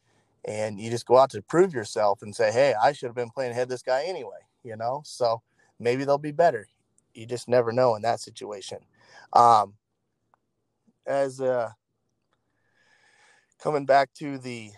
and 0.45 0.79
you 0.79 0.89
just 0.89 1.05
go 1.05 1.17
out 1.17 1.31
to 1.31 1.41
prove 1.41 1.73
yourself 1.73 2.21
and 2.21 2.35
say, 2.35 2.51
hey, 2.51 2.73
I 2.81 2.93
should 2.93 3.07
have 3.07 3.15
been 3.15 3.29
playing 3.29 3.51
ahead 3.51 3.69
this 3.69 3.83
guy 3.83 4.03
anyway, 4.05 4.39
you 4.63 4.75
know. 4.75 5.01
So 5.05 5.41
maybe 5.79 6.05
they'll 6.05 6.17
be 6.17 6.31
better. 6.31 6.67
You 7.13 7.25
just 7.25 7.49
never 7.49 7.71
know 7.71 7.95
in 7.95 8.01
that 8.03 8.19
situation. 8.21 8.79
Um, 9.33 9.75
as 11.05 11.41
uh, 11.41 11.69
coming 13.61 13.85
back 13.85 14.13
to 14.15 14.37
the 14.37 14.71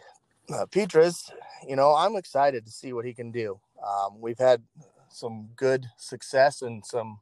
uh, 0.54 0.66
Petras, 0.66 1.32
you 1.68 1.76
know, 1.76 1.94
I'm 1.96 2.16
excited 2.16 2.66
to 2.66 2.72
see 2.72 2.94
what 2.94 3.06
he 3.06 3.14
can 3.14 3.32
do. 3.32 3.60
Um, 3.86 4.20
we've 4.20 4.40
had 4.40 4.64
some 5.10 5.50
good 5.56 5.86
success 5.98 6.62
and 6.62 6.86
some, 6.86 7.20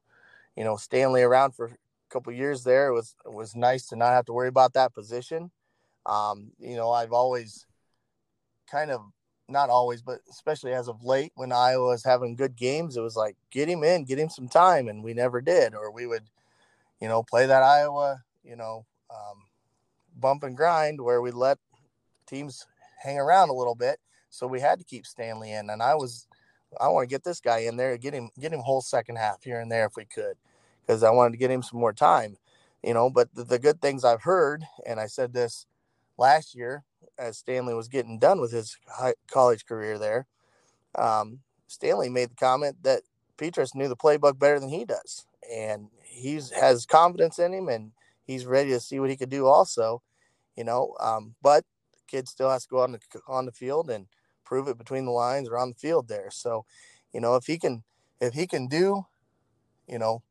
you 0.55 0.63
know, 0.63 0.75
Stanley 0.75 1.23
around 1.23 1.55
for 1.55 1.65
a 1.65 1.77
couple 2.09 2.33
years 2.33 2.63
there. 2.63 2.89
It 2.89 2.93
was 2.93 3.15
it 3.25 3.33
was 3.33 3.55
nice 3.55 3.87
to 3.87 3.95
not 3.95 4.13
have 4.13 4.25
to 4.25 4.33
worry 4.33 4.47
about 4.47 4.73
that 4.73 4.93
position. 4.93 5.51
Um, 6.05 6.51
you 6.59 6.75
know, 6.75 6.91
I've 6.91 7.13
always 7.13 7.65
kind 8.69 8.91
of 8.91 9.01
not 9.47 9.69
always, 9.69 10.01
but 10.01 10.19
especially 10.29 10.73
as 10.73 10.87
of 10.87 11.03
late, 11.03 11.31
when 11.35 11.51
Iowa 11.51 11.87
was 11.87 12.03
having 12.03 12.35
good 12.35 12.55
games, 12.55 12.95
it 12.95 13.01
was 13.01 13.15
like 13.15 13.35
get 13.51 13.67
him 13.67 13.83
in, 13.83 14.05
get 14.05 14.19
him 14.19 14.29
some 14.29 14.47
time, 14.47 14.87
and 14.87 15.03
we 15.03 15.13
never 15.13 15.41
did. 15.41 15.73
Or 15.73 15.91
we 15.91 16.05
would, 16.05 16.23
you 16.99 17.07
know, 17.07 17.23
play 17.23 17.45
that 17.45 17.63
Iowa, 17.63 18.23
you 18.43 18.55
know, 18.55 18.85
um, 19.09 19.43
bump 20.15 20.43
and 20.43 20.55
grind 20.55 21.01
where 21.01 21.21
we 21.21 21.31
let 21.31 21.57
teams 22.27 22.65
hang 23.01 23.17
around 23.17 23.49
a 23.49 23.53
little 23.53 23.75
bit. 23.75 23.99
So 24.29 24.45
we 24.45 24.59
had 24.59 24.79
to 24.79 24.85
keep 24.85 25.05
Stanley 25.05 25.51
in, 25.51 25.69
and 25.69 25.81
I 25.81 25.95
was, 25.95 26.27
I 26.79 26.88
want 26.89 27.09
to 27.09 27.13
get 27.13 27.23
this 27.23 27.39
guy 27.39 27.59
in 27.59 27.77
there, 27.77 27.97
get 27.97 28.13
him, 28.13 28.29
get 28.39 28.53
him 28.53 28.59
whole 28.59 28.81
second 28.81 29.17
half 29.17 29.43
here 29.43 29.59
and 29.59 29.71
there 29.71 29.85
if 29.88 29.95
we 29.95 30.05
could, 30.05 30.35
because 30.85 31.01
I 31.01 31.09
wanted 31.09 31.31
to 31.31 31.39
get 31.39 31.49
him 31.49 31.63
some 31.63 31.79
more 31.79 31.93
time, 31.93 32.38
you 32.83 32.93
know. 32.93 33.09
But 33.09 33.33
the, 33.33 33.43
the 33.43 33.59
good 33.59 33.81
things 33.81 34.05
I've 34.05 34.21
heard, 34.21 34.63
and 34.85 34.99
I 34.99 35.07
said 35.07 35.33
this 35.33 35.65
last 36.17 36.53
year 36.53 36.83
as 37.17 37.38
Stanley 37.38 37.73
was 37.73 37.88
getting 37.88 38.19
done 38.19 38.39
with 38.39 38.51
his 38.51 38.77
high, 38.88 39.15
college 39.31 39.65
career 39.65 39.97
there, 39.97 40.27
um, 40.95 41.39
Stanley 41.67 42.09
made 42.09 42.29
the 42.29 42.35
comment 42.35 42.77
that 42.83 43.01
Petras 43.38 43.73
knew 43.73 43.88
the 43.88 43.95
playbook 43.95 44.38
better 44.38 44.59
than 44.59 44.69
he 44.69 44.85
does, 44.85 45.25
and 45.51 45.88
he's 46.19 46.51
has 46.51 46.86
confidence 46.86 47.39
in 47.39 47.53
him, 47.53 47.69
and 47.69 47.91
he's 48.23 48.45
ready 48.45 48.69
to 48.71 48.79
see 48.79 48.99
what 48.99 49.10
he 49.10 49.17
could 49.17 49.29
do 49.29 49.47
also, 49.47 50.01
you 50.55 50.63
know. 50.63 50.95
Um, 50.99 51.36
but 51.41 51.63
the 51.93 51.99
kid 52.08 52.27
still 52.27 52.49
has 52.49 52.63
to 52.63 52.69
go 52.69 52.79
on 52.79 52.91
the 52.91 52.99
on 53.27 53.45
the 53.45 53.51
field 53.51 53.89
and 53.89 54.08
prove 54.45 54.67
it 54.67 54.77
between 54.77 55.05
the 55.05 55.12
lines 55.12 55.47
or 55.47 55.58
on 55.58 55.69
the 55.69 55.75
field 55.75 56.08
there. 56.08 56.29
So, 56.32 56.65
you 57.13 57.21
know, 57.21 57.36
if 57.36 57.45
he 57.45 57.58
can 57.58 57.84
if 58.19 58.34
he 58.34 58.47
can 58.47 58.67
do, 58.67 59.05
you 59.88 59.99
know, 59.99 60.23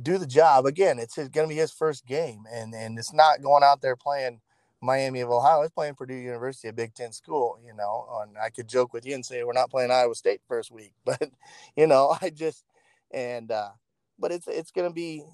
do 0.00 0.18
the 0.18 0.26
job 0.26 0.66
again, 0.66 0.98
it's 0.98 1.16
going 1.16 1.30
to 1.30 1.46
be 1.46 1.56
his 1.56 1.72
first 1.72 2.06
game, 2.06 2.44
and 2.52 2.74
and 2.74 2.98
it's 2.98 3.12
not 3.12 3.42
going 3.42 3.62
out 3.64 3.80
there 3.80 3.96
playing 3.96 4.40
Miami 4.80 5.20
of 5.20 5.30
Ohio. 5.30 5.62
It's 5.62 5.72
playing 5.72 5.94
Purdue 5.94 6.14
University, 6.14 6.68
a 6.68 6.72
Big 6.72 6.94
Ten 6.94 7.12
school. 7.12 7.58
You 7.64 7.74
know, 7.74 8.06
and 8.22 8.36
I 8.38 8.50
could 8.50 8.68
joke 8.68 8.92
with 8.92 9.06
you 9.06 9.14
and 9.14 9.24
say 9.24 9.42
we're 9.44 9.52
not 9.52 9.70
playing 9.70 9.90
Iowa 9.90 10.14
State 10.14 10.40
first 10.46 10.70
week, 10.70 10.92
but 11.04 11.30
you 11.76 11.86
know, 11.86 12.16
I 12.20 12.30
just 12.30 12.64
and 13.10 13.50
uh, 13.50 13.70
but 14.18 14.32
it's 14.32 14.48
it's 14.48 14.70
going 14.70 14.88
to 14.88 14.94
be 14.94 15.24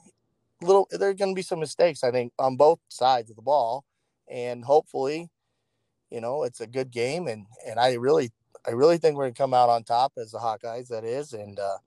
little. 0.62 0.88
There's 0.90 1.16
going 1.16 1.32
to 1.32 1.38
be 1.38 1.42
some 1.42 1.60
mistakes, 1.60 2.04
I 2.04 2.10
think, 2.10 2.32
on 2.38 2.56
both 2.56 2.80
sides 2.88 3.30
of 3.30 3.36
the 3.36 3.42
ball, 3.42 3.84
and 4.30 4.64
hopefully, 4.64 5.30
you 6.10 6.20
know, 6.20 6.44
it's 6.44 6.60
a 6.60 6.66
good 6.66 6.90
game, 6.90 7.26
and 7.26 7.46
and 7.66 7.78
I 7.78 7.94
really 7.94 8.32
I 8.66 8.70
really 8.70 8.98
think 8.98 9.16
we're 9.16 9.24
going 9.24 9.34
to 9.34 9.42
come 9.42 9.54
out 9.54 9.68
on 9.68 9.84
top 9.84 10.12
as 10.16 10.30
the 10.30 10.38
Hawkeyes. 10.38 10.88
That 10.88 11.04
is, 11.04 11.32
and 11.32 11.58
uh, 11.58 11.78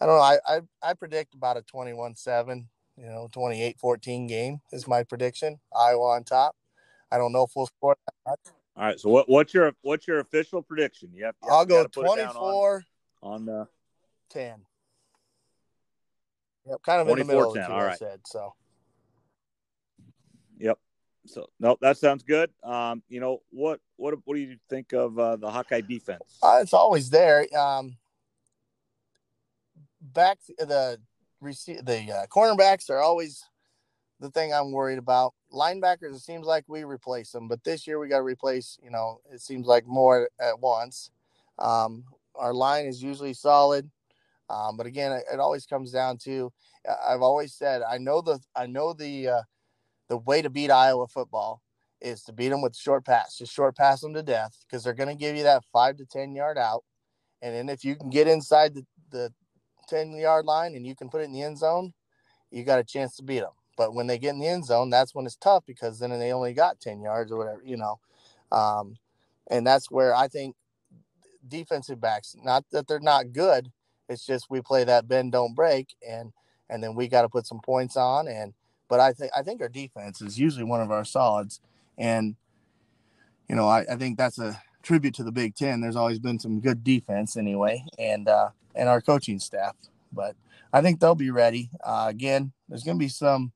I 0.00 0.06
don't 0.06 0.16
know. 0.16 0.22
I, 0.22 0.38
I 0.46 0.60
I 0.82 0.94
predict 0.94 1.34
about 1.34 1.56
a 1.56 1.62
21-7, 1.62 2.64
you 2.96 3.06
know, 3.06 3.28
28-14 3.32 4.28
game 4.28 4.60
is 4.72 4.86
my 4.86 5.02
prediction. 5.02 5.58
Iowa 5.76 6.16
on 6.16 6.24
top. 6.24 6.56
I 7.10 7.18
don't 7.18 7.32
know 7.32 7.44
if 7.44 7.50
we'll 7.56 7.66
score 7.66 7.96
that 8.06 8.30
much. 8.30 8.54
All 8.76 8.84
right. 8.84 9.00
So 9.00 9.10
what, 9.10 9.28
what's 9.28 9.52
your 9.52 9.72
what's 9.82 10.06
your 10.06 10.20
official 10.20 10.62
prediction? 10.62 11.10
Yep. 11.14 11.36
yep 11.42 11.52
I'll 11.52 11.66
go 11.66 11.86
24 11.86 12.84
on, 13.22 13.32
on 13.32 13.44
the 13.46 13.68
10. 14.30 14.62
Yep, 16.66 16.82
kind 16.84 17.00
of 17.00 17.08
in 17.08 17.18
the 17.18 17.24
middle 17.24 17.56
of 17.56 17.70
All 17.70 17.84
right. 17.84 17.98
Said 17.98 18.20
so. 18.26 18.54
Yep. 20.58 20.78
So 21.26 21.48
no, 21.58 21.76
that 21.80 21.98
sounds 21.98 22.22
good. 22.22 22.50
Um, 22.62 23.02
you 23.08 23.20
know 23.20 23.42
what? 23.50 23.80
What 23.96 24.14
what 24.24 24.34
do 24.34 24.40
you 24.40 24.56
think 24.68 24.92
of 24.92 25.18
uh, 25.18 25.36
the 25.36 25.50
Hawkeye 25.50 25.82
defense? 25.82 26.38
Uh, 26.42 26.58
it's 26.62 26.74
always 26.74 27.10
there. 27.10 27.46
Um, 27.56 27.96
back 30.00 30.38
the 30.58 30.98
receive 31.40 31.84
the 31.84 32.12
uh, 32.12 32.26
cornerbacks 32.26 32.90
are 32.90 33.00
always 33.00 33.44
the 34.20 34.30
thing 34.30 34.52
I'm 34.52 34.72
worried 34.72 34.98
about. 34.98 35.34
Linebackers, 35.52 36.14
it 36.14 36.20
seems 36.20 36.46
like 36.46 36.64
we 36.68 36.84
replace 36.84 37.32
them, 37.32 37.48
but 37.48 37.64
this 37.64 37.86
year 37.86 37.98
we 37.98 38.08
got 38.08 38.18
to 38.18 38.22
replace. 38.22 38.78
You 38.82 38.90
know, 38.90 39.20
it 39.32 39.40
seems 39.40 39.66
like 39.66 39.86
more 39.86 40.28
at 40.40 40.60
once. 40.60 41.10
Um, 41.58 42.04
our 42.34 42.54
line 42.54 42.86
is 42.86 43.02
usually 43.02 43.34
solid, 43.34 43.90
um, 44.50 44.76
but 44.76 44.86
again, 44.86 45.12
it, 45.12 45.24
it, 45.32 45.40
always 45.40 45.64
comes 45.64 45.92
down 45.92 46.18
to. 46.24 46.52
I've 47.06 47.22
always 47.22 47.54
said 47.54 47.82
I 47.82 47.98
know 47.98 48.20
the 48.20 48.40
I 48.56 48.66
know 48.66 48.92
the 48.92 49.28
uh, 49.28 49.42
the 50.08 50.16
way 50.16 50.42
to 50.42 50.50
beat 50.50 50.70
Iowa 50.70 51.06
football 51.06 51.62
is 52.00 52.24
to 52.24 52.32
beat 52.32 52.48
them 52.48 52.60
with 52.60 52.76
short 52.76 53.04
pass. 53.04 53.36
Just 53.36 53.52
short 53.52 53.76
pass 53.76 54.00
them 54.00 54.14
to 54.14 54.22
death 54.22 54.56
because 54.62 54.82
they're 54.82 54.92
going 54.92 55.08
to 55.08 55.14
give 55.14 55.36
you 55.36 55.44
that 55.44 55.62
five 55.72 55.96
to 55.98 56.04
ten 56.04 56.34
yard 56.34 56.58
out, 56.58 56.84
and 57.42 57.54
then 57.54 57.68
if 57.68 57.84
you 57.84 57.94
can 57.94 58.10
get 58.10 58.26
inside 58.26 58.74
the, 58.74 58.84
the 59.10 59.32
ten 59.88 60.12
yard 60.12 60.46
line 60.46 60.74
and 60.74 60.84
you 60.86 60.96
can 60.96 61.08
put 61.08 61.20
it 61.20 61.24
in 61.24 61.32
the 61.32 61.42
end 61.42 61.58
zone, 61.58 61.92
you 62.50 62.64
got 62.64 62.80
a 62.80 62.84
chance 62.84 63.16
to 63.16 63.22
beat 63.22 63.40
them. 63.40 63.52
But 63.76 63.94
when 63.94 64.08
they 64.08 64.18
get 64.18 64.34
in 64.34 64.40
the 64.40 64.48
end 64.48 64.66
zone, 64.66 64.90
that's 64.90 65.14
when 65.14 65.26
it's 65.26 65.36
tough 65.36 65.64
because 65.64 65.98
then 66.00 66.10
they 66.10 66.32
only 66.32 66.52
got 66.52 66.80
10 66.80 67.00
yards 67.00 67.32
or 67.32 67.38
whatever, 67.38 67.62
you 67.64 67.78
know. 67.78 67.98
Um, 68.52 68.96
and 69.48 69.66
that's 69.66 69.90
where 69.90 70.14
I 70.14 70.28
think 70.28 70.54
defensive 71.46 72.00
backs, 72.00 72.36
not 72.42 72.64
that 72.72 72.88
they're 72.88 73.00
not 73.00 73.32
good, 73.32 73.70
it's 74.10 74.26
just 74.26 74.50
we 74.50 74.60
play 74.60 74.84
that 74.84 75.08
bend 75.08 75.32
don't 75.32 75.54
break 75.54 75.94
and 76.06 76.32
and 76.68 76.82
then 76.82 76.94
we 76.94 77.08
got 77.08 77.22
to 77.22 77.28
put 77.28 77.46
some 77.46 77.60
points 77.60 77.96
on 77.96 78.28
and 78.28 78.52
but 78.88 79.00
I 79.00 79.12
think 79.12 79.32
I 79.36 79.42
think 79.42 79.62
our 79.62 79.68
defense 79.68 80.20
is 80.20 80.38
usually 80.38 80.64
one 80.64 80.80
of 80.80 80.90
our 80.90 81.04
solids 81.04 81.60
and 81.96 82.36
you 83.48 83.56
know 83.56 83.68
I, 83.68 83.86
I 83.90 83.96
think 83.96 84.18
that's 84.18 84.38
a 84.38 84.60
tribute 84.82 85.14
to 85.14 85.22
the 85.22 85.32
Big 85.32 85.54
Ten. 85.54 85.80
There's 85.80 85.96
always 85.96 86.18
been 86.18 86.38
some 86.38 86.60
good 86.60 86.82
defense 86.82 87.36
anyway 87.36 87.84
and 87.98 88.28
uh 88.28 88.50
and 88.74 88.88
our 88.88 89.00
coaching 89.00 89.38
staff. 89.38 89.76
But 90.12 90.36
I 90.72 90.82
think 90.82 91.00
they'll 91.00 91.14
be 91.14 91.30
ready. 91.30 91.70
Uh, 91.84 92.06
again, 92.08 92.52
there's 92.68 92.82
going 92.82 92.98
to 92.98 93.04
be 93.04 93.08
some 93.08 93.52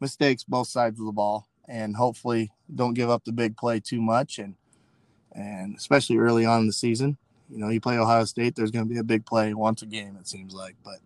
mistakes 0.00 0.44
both 0.44 0.68
sides 0.68 0.98
of 1.00 1.06
the 1.06 1.12
ball, 1.12 1.46
and 1.68 1.96
hopefully 1.96 2.52
don't 2.72 2.94
give 2.94 3.10
up 3.10 3.24
the 3.24 3.32
big 3.32 3.56
play 3.56 3.80
too 3.80 4.00
much, 4.00 4.38
and 4.38 4.54
and 5.32 5.76
especially 5.76 6.16
early 6.16 6.44
on 6.44 6.60
in 6.60 6.66
the 6.66 6.72
season. 6.72 7.18
You 7.50 7.58
know, 7.58 7.68
you 7.68 7.80
play 7.80 7.98
Ohio 7.98 8.24
State, 8.24 8.56
there's 8.56 8.70
going 8.70 8.86
to 8.86 8.92
be 8.92 8.98
a 8.98 9.04
big 9.04 9.24
play 9.24 9.54
once 9.54 9.82
a 9.82 9.86
game. 9.86 10.16
It 10.20 10.26
seems 10.26 10.54
like, 10.54 10.74
but 10.84 10.98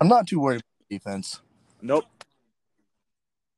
I'm 0.00 0.08
not 0.08 0.26
too 0.26 0.40
worried 0.40 0.62
about 0.62 0.88
defense. 0.90 1.40
Nope. 1.80 2.04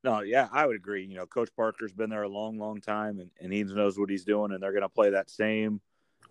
No, 0.04 0.20
yeah, 0.20 0.48
I 0.52 0.66
would 0.66 0.76
agree. 0.76 1.04
You 1.04 1.16
know, 1.16 1.26
Coach 1.26 1.48
Parker's 1.56 1.92
been 1.92 2.10
there 2.10 2.22
a 2.22 2.28
long, 2.28 2.58
long 2.58 2.80
time, 2.80 3.18
and, 3.18 3.30
and 3.40 3.52
he 3.52 3.64
knows 3.64 3.98
what 3.98 4.10
he's 4.10 4.24
doing, 4.24 4.52
and 4.52 4.62
they're 4.62 4.72
going 4.72 4.82
to 4.82 4.88
play 4.88 5.10
that 5.10 5.28
same, 5.28 5.80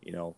you 0.02 0.14
know, 0.14 0.36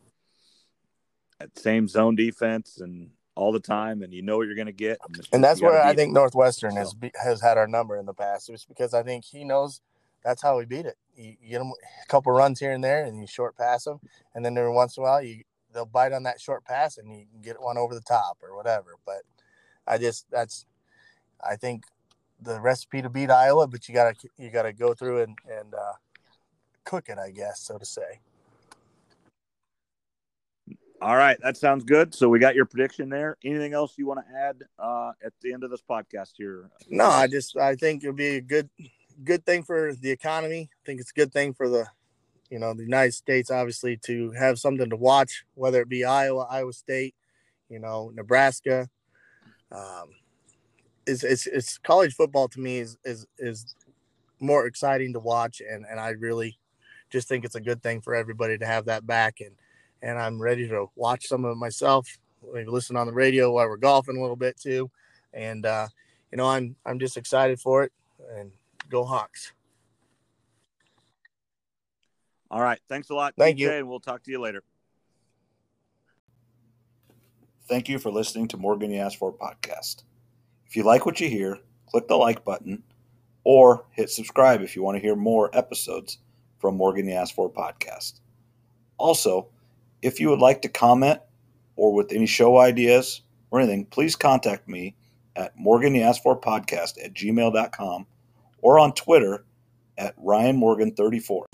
that 1.39 1.57
same 1.57 1.87
zone 1.87 2.15
defense, 2.15 2.79
and 2.81 3.11
all 3.35 3.51
the 3.53 3.59
time, 3.59 4.01
and 4.01 4.13
you 4.13 4.21
know 4.21 4.37
what 4.37 4.47
you're 4.47 4.55
going 4.55 4.67
to 4.67 4.73
get. 4.73 4.97
And, 5.07 5.27
and 5.31 5.43
that's 5.43 5.61
where 5.61 5.81
I 5.81 5.95
think 5.95 6.11
Northwestern 6.11 6.71
so. 6.71 6.77
has 6.77 6.95
has 7.15 7.41
had 7.41 7.57
our 7.57 7.67
number 7.67 7.97
in 7.97 8.05
the 8.05 8.13
past. 8.13 8.49
It's 8.49 8.65
because 8.65 8.93
I 8.93 9.03
think 9.03 9.23
he 9.23 9.43
knows 9.45 9.79
that's 10.23 10.41
how 10.41 10.57
we 10.57 10.65
beat 10.65 10.85
it. 10.85 10.97
You, 11.19 11.35
you 11.41 11.49
get 11.49 11.59
them 11.59 11.71
a 11.71 12.07
couple 12.07 12.31
runs 12.31 12.59
here 12.59 12.71
and 12.71 12.83
there, 12.83 13.03
and 13.03 13.19
you 13.19 13.27
short 13.27 13.57
pass 13.57 13.83
them, 13.83 13.99
and 14.33 14.43
then 14.43 14.57
every 14.57 14.71
once 14.71 14.97
in 14.97 15.01
a 15.01 15.05
while 15.05 15.21
you 15.21 15.43
they'll 15.73 15.85
bite 15.85 16.13
on 16.13 16.23
that 16.23 16.41
short 16.41 16.65
pass, 16.65 16.97
and 16.97 17.11
you 17.11 17.25
can 17.31 17.41
get 17.41 17.61
one 17.61 17.77
over 17.77 17.93
the 17.93 18.01
top 18.01 18.37
or 18.41 18.55
whatever. 18.55 18.95
But 19.05 19.21
I 19.85 19.97
just 19.97 20.25
that's 20.31 20.65
I 21.47 21.55
think 21.55 21.83
the 22.41 22.59
recipe 22.59 23.01
to 23.01 23.09
beat 23.09 23.29
Iowa, 23.29 23.67
but 23.67 23.87
you 23.87 23.93
gotta 23.93 24.15
you 24.37 24.49
gotta 24.49 24.73
go 24.73 24.93
through 24.93 25.23
and 25.23 25.37
and 25.47 25.73
uh, 25.73 25.93
cook 26.85 27.09
it, 27.09 27.17
I 27.17 27.31
guess, 27.31 27.59
so 27.59 27.77
to 27.77 27.85
say. 27.85 28.21
All 31.01 31.15
right, 31.15 31.37
that 31.41 31.55
sounds 31.55 31.85
good. 31.85 32.13
So 32.13 32.27
we 32.27 32.39
got 32.39 32.55
your 32.55 32.65
prediction 32.65 33.07
there. 33.07 33.37
Anything 33.45 33.73
else 33.73 33.93
you 33.97 34.05
want 34.05 34.19
to 34.19 34.37
add 34.37 34.63
uh, 34.77 35.11
at 35.23 35.31
the 35.41 35.53
end 35.53 35.63
of 35.63 35.71
this 35.71 35.81
podcast 35.81 36.31
here? 36.35 36.69
No, 36.89 37.05
I 37.05 37.27
just 37.27 37.55
I 37.55 37.75
think 37.75 38.03
it'll 38.03 38.15
be 38.15 38.35
a 38.35 38.41
good 38.41 38.69
good 39.23 39.45
thing 39.45 39.63
for 39.63 39.93
the 39.93 40.11
economy. 40.11 40.69
I 40.71 40.81
think 40.85 41.01
it's 41.01 41.11
a 41.11 41.19
good 41.19 41.31
thing 41.33 41.53
for 41.53 41.69
the 41.69 41.87
you 42.49 42.57
know, 42.57 42.73
the 42.73 42.83
United 42.83 43.13
States, 43.13 43.51
obviously, 43.51 43.97
to 43.97 44.31
have 44.31 44.59
something 44.59 44.89
to 44.89 44.95
watch, 44.95 45.43
whether 45.53 45.81
it 45.81 45.89
be 45.89 46.03
Iowa, 46.03 46.47
Iowa 46.49 46.73
State, 46.73 47.15
you 47.69 47.79
know, 47.79 48.11
Nebraska. 48.15 48.89
Um, 49.71 50.09
it's, 51.05 51.23
it's, 51.23 51.45
it's 51.47 51.77
college 51.77 52.15
football 52.15 52.47
to 52.49 52.59
me 52.59 52.79
is, 52.79 52.97
is, 53.05 53.27
is 53.37 53.75
more 54.39 54.65
exciting 54.65 55.13
to 55.13 55.19
watch. 55.19 55.61
And, 55.61 55.85
and 55.89 55.99
I 55.99 56.09
really 56.09 56.57
just 57.11 57.27
think 57.27 57.45
it's 57.45 57.55
a 57.55 57.61
good 57.61 57.83
thing 57.83 58.01
for 58.01 58.15
everybody 58.15 58.57
to 58.57 58.65
have 58.65 58.85
that 58.85 59.05
back. 59.05 59.41
And, 59.41 59.51
and 60.01 60.17
I'm 60.17 60.41
ready 60.41 60.67
to 60.69 60.89
watch 60.95 61.27
some 61.27 61.45
of 61.45 61.51
it 61.51 61.57
myself, 61.57 62.17
maybe 62.51 62.69
listen 62.69 62.95
on 62.95 63.05
the 63.05 63.13
radio 63.13 63.51
while 63.51 63.67
we're 63.67 63.77
golfing 63.77 64.17
a 64.17 64.21
little 64.21 64.35
bit 64.35 64.57
too. 64.59 64.89
And, 65.33 65.65
uh, 65.65 65.87
you 66.31 66.37
know, 66.37 66.47
I'm, 66.47 66.75
I'm 66.85 66.99
just 66.99 67.17
excited 67.17 67.59
for 67.59 67.83
it 67.83 67.91
and 68.35 68.51
go 68.89 69.03
Hawks. 69.03 69.53
All 72.51 72.61
right. 72.61 72.79
Thanks 72.89 73.09
a 73.09 73.15
lot. 73.15 73.33
Thank 73.37 73.57
TJ, 73.57 73.59
you. 73.59 73.71
And 73.71 73.89
we'll 73.89 73.99
talk 73.99 74.23
to 74.23 74.31
you 74.31 74.39
later. 74.39 74.63
Thank 77.67 77.87
you 77.87 77.99
for 77.99 78.11
listening 78.11 78.47
to 78.49 78.57
Morgan 78.57 78.91
You 78.91 78.99
Asked 78.99 79.17
For 79.17 79.31
podcast. 79.31 80.03
If 80.65 80.75
you 80.75 80.83
like 80.83 81.05
what 81.05 81.19
you 81.19 81.29
hear, 81.29 81.59
click 81.87 82.07
the 82.07 82.15
like 82.15 82.43
button 82.43 82.83
or 83.43 83.85
hit 83.91 84.09
subscribe 84.09 84.61
if 84.61 84.75
you 84.75 84.81
want 84.81 84.95
to 84.95 85.01
hear 85.01 85.15
more 85.15 85.55
episodes 85.55 86.17
from 86.57 86.75
Morgan 86.75 87.07
You 87.07 87.13
Asked 87.13 87.35
For 87.35 87.49
podcast. 87.49 88.21
Also, 88.97 89.49
if 90.01 90.19
you 90.19 90.29
would 90.29 90.39
like 90.39 90.63
to 90.63 90.69
comment 90.69 91.19
or 91.75 91.93
with 91.93 92.11
any 92.11 92.25
show 92.25 92.57
ideas 92.57 93.21
or 93.51 93.59
anything, 93.59 93.85
please 93.85 94.15
contact 94.15 94.67
me 94.67 94.95
at 95.35 95.57
Morgan 95.57 95.93
You 95.93 96.01
Asked 96.01 96.23
For 96.23 96.39
podcast 96.39 97.03
at 97.03 97.13
gmail.com 97.13 98.07
or 98.61 98.79
on 98.79 98.93
Twitter 98.93 99.45
at 99.97 100.13
Ryan 100.17 100.55
Morgan 100.55 100.93
34. 100.93 101.45